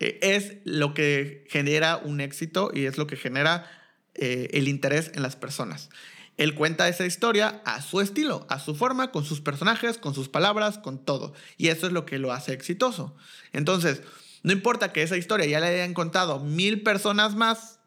eh, 0.00 0.18
es 0.22 0.56
lo 0.64 0.94
que 0.94 1.44
genera 1.50 1.98
un 1.98 2.22
éxito 2.22 2.70
y 2.72 2.86
es 2.86 2.96
lo 2.96 3.06
que 3.06 3.16
genera 3.16 3.70
eh, 4.14 4.48
el 4.52 4.68
interés 4.68 5.10
en 5.14 5.22
las 5.22 5.36
personas. 5.36 5.90
Él 6.36 6.54
cuenta 6.54 6.88
esa 6.88 7.06
historia 7.06 7.62
a 7.64 7.80
su 7.80 8.00
estilo, 8.00 8.46
a 8.48 8.58
su 8.58 8.74
forma, 8.74 9.10
con 9.10 9.24
sus 9.24 9.40
personajes, 9.40 9.98
con 9.98 10.14
sus 10.14 10.28
palabras, 10.28 10.78
con 10.78 11.04
todo. 11.04 11.32
Y 11.56 11.68
eso 11.68 11.86
es 11.86 11.92
lo 11.92 12.06
que 12.06 12.18
lo 12.18 12.32
hace 12.32 12.52
exitoso. 12.52 13.16
Entonces, 13.52 14.02
no 14.42 14.52
importa 14.52 14.92
que 14.92 15.02
esa 15.02 15.16
historia 15.16 15.46
ya 15.46 15.60
le 15.60 15.66
hayan 15.66 15.94
contado 15.94 16.40
mil 16.40 16.82
personas 16.82 17.34
más, 17.34 17.78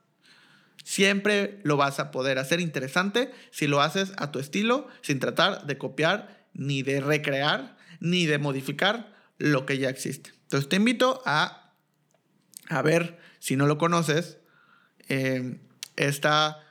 siempre 0.83 1.59
lo 1.63 1.75
vas 1.75 1.99
a 1.99 2.11
poder 2.11 2.39
hacer 2.39 2.61
interesante 2.61 3.31
si 3.51 3.67
lo 3.67 3.81
haces 3.81 4.13
a 4.17 4.31
tu 4.31 4.39
estilo, 4.39 4.87
sin 5.01 5.19
tratar 5.19 5.65
de 5.65 5.77
copiar, 5.77 6.47
ni 6.53 6.81
de 6.83 7.01
recrear, 7.01 7.77
ni 7.99 8.25
de 8.25 8.37
modificar 8.37 9.13
lo 9.37 9.65
que 9.65 9.77
ya 9.77 9.89
existe. 9.89 10.31
Entonces, 10.43 10.69
te 10.69 10.77
invito 10.77 11.21
a 11.25 11.67
a 12.69 12.81
ver, 12.81 13.17
si 13.39 13.55
no 13.55 13.65
lo 13.65 13.77
conoces, 13.77 14.37
eh, 15.09 15.57
esta, 15.95 16.63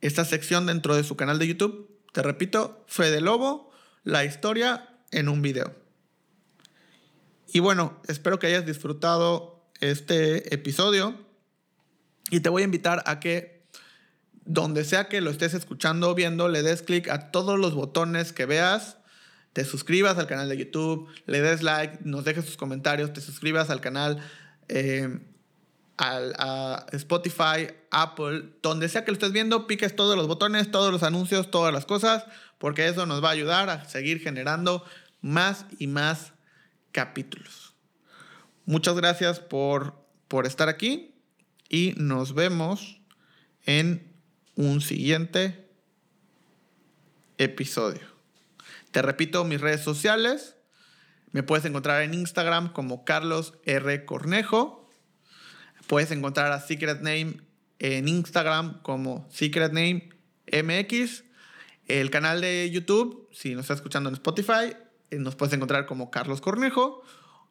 esta 0.00 0.24
sección 0.24 0.66
dentro 0.66 0.94
de 0.96 1.04
su 1.04 1.16
canal 1.16 1.38
de 1.38 1.48
YouTube. 1.48 1.90
Te 2.12 2.22
repito, 2.22 2.84
Fede 2.86 3.20
Lobo, 3.20 3.70
la 4.04 4.24
historia 4.24 4.88
en 5.10 5.28
un 5.28 5.42
video. 5.42 5.74
Y 7.52 7.60
bueno, 7.60 8.00
espero 8.08 8.38
que 8.38 8.46
hayas 8.46 8.66
disfrutado 8.66 9.70
este 9.80 10.54
episodio 10.54 11.18
y 12.30 12.40
te 12.40 12.48
voy 12.48 12.62
a 12.62 12.66
invitar 12.66 13.02
a 13.06 13.20
que 13.20 13.66
donde 14.44 14.84
sea 14.84 15.08
que 15.08 15.20
lo 15.20 15.30
estés 15.30 15.54
escuchando 15.54 16.10
o 16.10 16.14
viendo, 16.14 16.48
le 16.48 16.62
des 16.62 16.82
clic 16.82 17.08
a 17.08 17.30
todos 17.30 17.58
los 17.58 17.74
botones 17.74 18.32
que 18.32 18.46
veas, 18.46 18.96
te 19.52 19.64
suscribas 19.64 20.18
al 20.18 20.26
canal 20.26 20.48
de 20.48 20.56
YouTube, 20.56 21.08
le 21.26 21.42
des 21.42 21.62
like, 21.62 21.98
nos 22.04 22.24
dejes 22.24 22.46
tus 22.46 22.56
comentarios, 22.56 23.12
te 23.12 23.20
suscribas 23.20 23.70
al 23.70 23.80
canal 23.80 24.22
eh, 24.68 25.18
a 25.98 26.86
Spotify, 26.92 27.68
Apple, 27.90 28.52
donde 28.62 28.88
sea 28.88 29.04
que 29.04 29.10
lo 29.10 29.14
estés 29.14 29.32
viendo, 29.32 29.66
piques 29.66 29.96
todos 29.96 30.16
los 30.16 30.28
botones, 30.28 30.70
todos 30.70 30.92
los 30.92 31.02
anuncios, 31.02 31.50
todas 31.50 31.72
las 31.72 31.86
cosas, 31.86 32.24
porque 32.58 32.86
eso 32.86 33.04
nos 33.06 33.22
va 33.22 33.28
a 33.28 33.32
ayudar 33.32 33.68
a 33.68 33.84
seguir 33.84 34.20
generando 34.20 34.84
más 35.20 35.66
y 35.78 35.88
más 35.88 36.32
capítulos. 36.92 37.74
Muchas 38.64 38.94
gracias 38.96 39.40
por, 39.40 39.94
por 40.28 40.46
estar 40.46 40.68
aquí 40.68 41.14
y 41.68 41.94
nos 41.96 42.34
vemos 42.34 43.00
en 43.66 44.14
un 44.54 44.80
siguiente 44.80 45.68
episodio. 47.38 48.06
Te 48.90 49.02
repito 49.02 49.44
mis 49.44 49.60
redes 49.60 49.82
sociales. 49.82 50.56
Me 51.30 51.42
puedes 51.42 51.64
encontrar 51.64 52.02
en 52.02 52.14
Instagram 52.14 52.72
como 52.72 53.04
Carlos 53.04 53.54
R. 53.64 54.04
Cornejo. 54.04 54.77
Puedes 55.88 56.10
encontrar 56.10 56.52
a 56.52 56.60
Secret 56.60 56.98
Name 56.98 57.40
en 57.78 58.08
Instagram 58.08 58.80
como 58.82 59.26
Secret 59.30 59.72
Name 59.72 60.10
MX. 60.52 61.24
El 61.86 62.10
canal 62.10 62.40
de 62.40 62.70
YouTube, 62.70 63.28
si 63.32 63.54
nos 63.54 63.62
estás 63.62 63.78
escuchando 63.78 64.10
en 64.10 64.14
Spotify, 64.14 64.76
eh, 65.10 65.16
nos 65.16 65.34
puedes 65.34 65.54
encontrar 65.54 65.86
como 65.86 66.10
Carlos 66.10 66.40
Cornejo. 66.40 67.02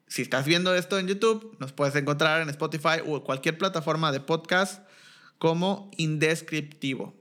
Si 0.08 0.21
estás 0.21 0.45
viendo 0.45 0.73
esto 0.76 1.00
en 1.00 1.08
YouTube, 1.08 1.58
nos 1.60 1.73
puedes 1.73 1.95
encontrar 1.95 2.41
en 2.41 2.50
Spotify 2.50 3.02
o 3.06 3.23
cualquier 3.23 3.58
plataforma 3.58 4.12
de 4.12 4.19
podcast 4.19 4.88
como 5.39 5.89
Indescriptivo. 5.97 7.15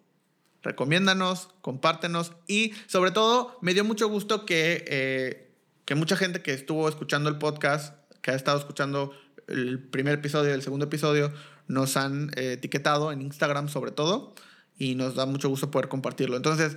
Recomiéndanos, 0.62 1.48
compártenos 1.62 2.32
y 2.46 2.74
sobre 2.86 3.10
todo 3.10 3.58
me 3.62 3.72
dio 3.72 3.84
mucho 3.84 4.08
gusto 4.08 4.44
que 4.44 4.84
eh, 4.86 5.46
que 5.86 5.94
mucha 5.94 6.16
gente 6.16 6.42
que 6.42 6.52
estuvo 6.52 6.88
escuchando 6.88 7.30
el 7.30 7.38
podcast, 7.38 7.94
que 8.20 8.32
ha 8.32 8.34
estado 8.34 8.58
escuchando 8.58 9.12
el 9.48 9.78
primer 9.78 10.14
episodio 10.14 10.50
y 10.50 10.54
el 10.54 10.62
segundo 10.62 10.86
episodio, 10.86 11.32
nos 11.68 11.96
han 11.96 12.30
eh, 12.36 12.52
etiquetado 12.52 13.12
en 13.12 13.22
Instagram 13.22 13.68
sobre 13.68 13.90
todo 13.90 14.34
y 14.78 14.94
nos 14.94 15.14
da 15.14 15.26
mucho 15.26 15.48
gusto 15.48 15.70
poder 15.70 15.88
compartirlo. 15.88 16.36
Entonces, 16.36 16.76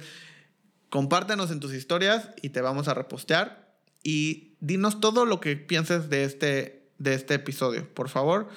compártenos 0.89 1.51
en 1.51 1.59
tus 1.59 1.73
historias 1.73 2.29
y 2.41 2.49
te 2.49 2.61
vamos 2.61 2.87
a 2.87 2.93
repostear 2.93 3.69
y 4.03 4.55
dinos 4.59 4.99
todo 4.99 5.25
lo 5.25 5.39
que 5.39 5.55
pienses 5.55 6.09
de 6.09 6.23
este, 6.23 6.89
de 6.97 7.13
este 7.13 7.35
episodio. 7.35 7.93
Por 7.93 8.09
favor, 8.09 8.49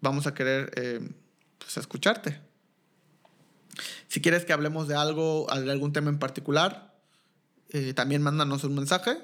vamos 0.00 0.26
a 0.26 0.34
querer 0.34 0.70
eh, 0.76 1.00
pues, 1.58 1.76
escucharte. 1.76 2.40
Si 4.08 4.20
quieres 4.20 4.44
que 4.44 4.52
hablemos 4.52 4.86
de 4.86 4.94
algo, 4.94 5.46
de 5.52 5.70
algún 5.70 5.92
tema 5.92 6.10
en 6.10 6.18
particular, 6.18 6.94
eh, 7.70 7.92
también 7.92 8.22
mándanos 8.22 8.62
un 8.62 8.76
mensaje 8.76 9.18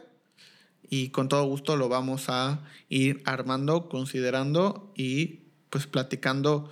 y 0.90 1.10
con 1.10 1.28
todo 1.28 1.44
gusto 1.44 1.76
lo 1.76 1.88
vamos 1.88 2.28
a 2.28 2.60
ir 2.88 3.22
armando, 3.24 3.88
considerando 3.88 4.92
y 4.96 5.44
pues 5.70 5.86
platicando 5.86 6.70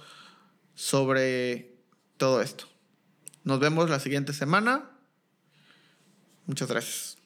sobre 0.74 1.76
todo 2.16 2.42
esto. 2.42 2.66
Nos 3.44 3.60
vemos 3.60 3.88
la 3.88 4.00
siguiente 4.00 4.32
semana. 4.32 4.90
Muchas 6.46 6.68
gracias. 6.68 7.16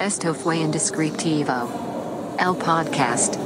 Esto 0.00 0.34
fue 0.34 0.58
Indescriptivo. 0.58 2.36
El 2.38 2.56
podcast. 2.56 3.36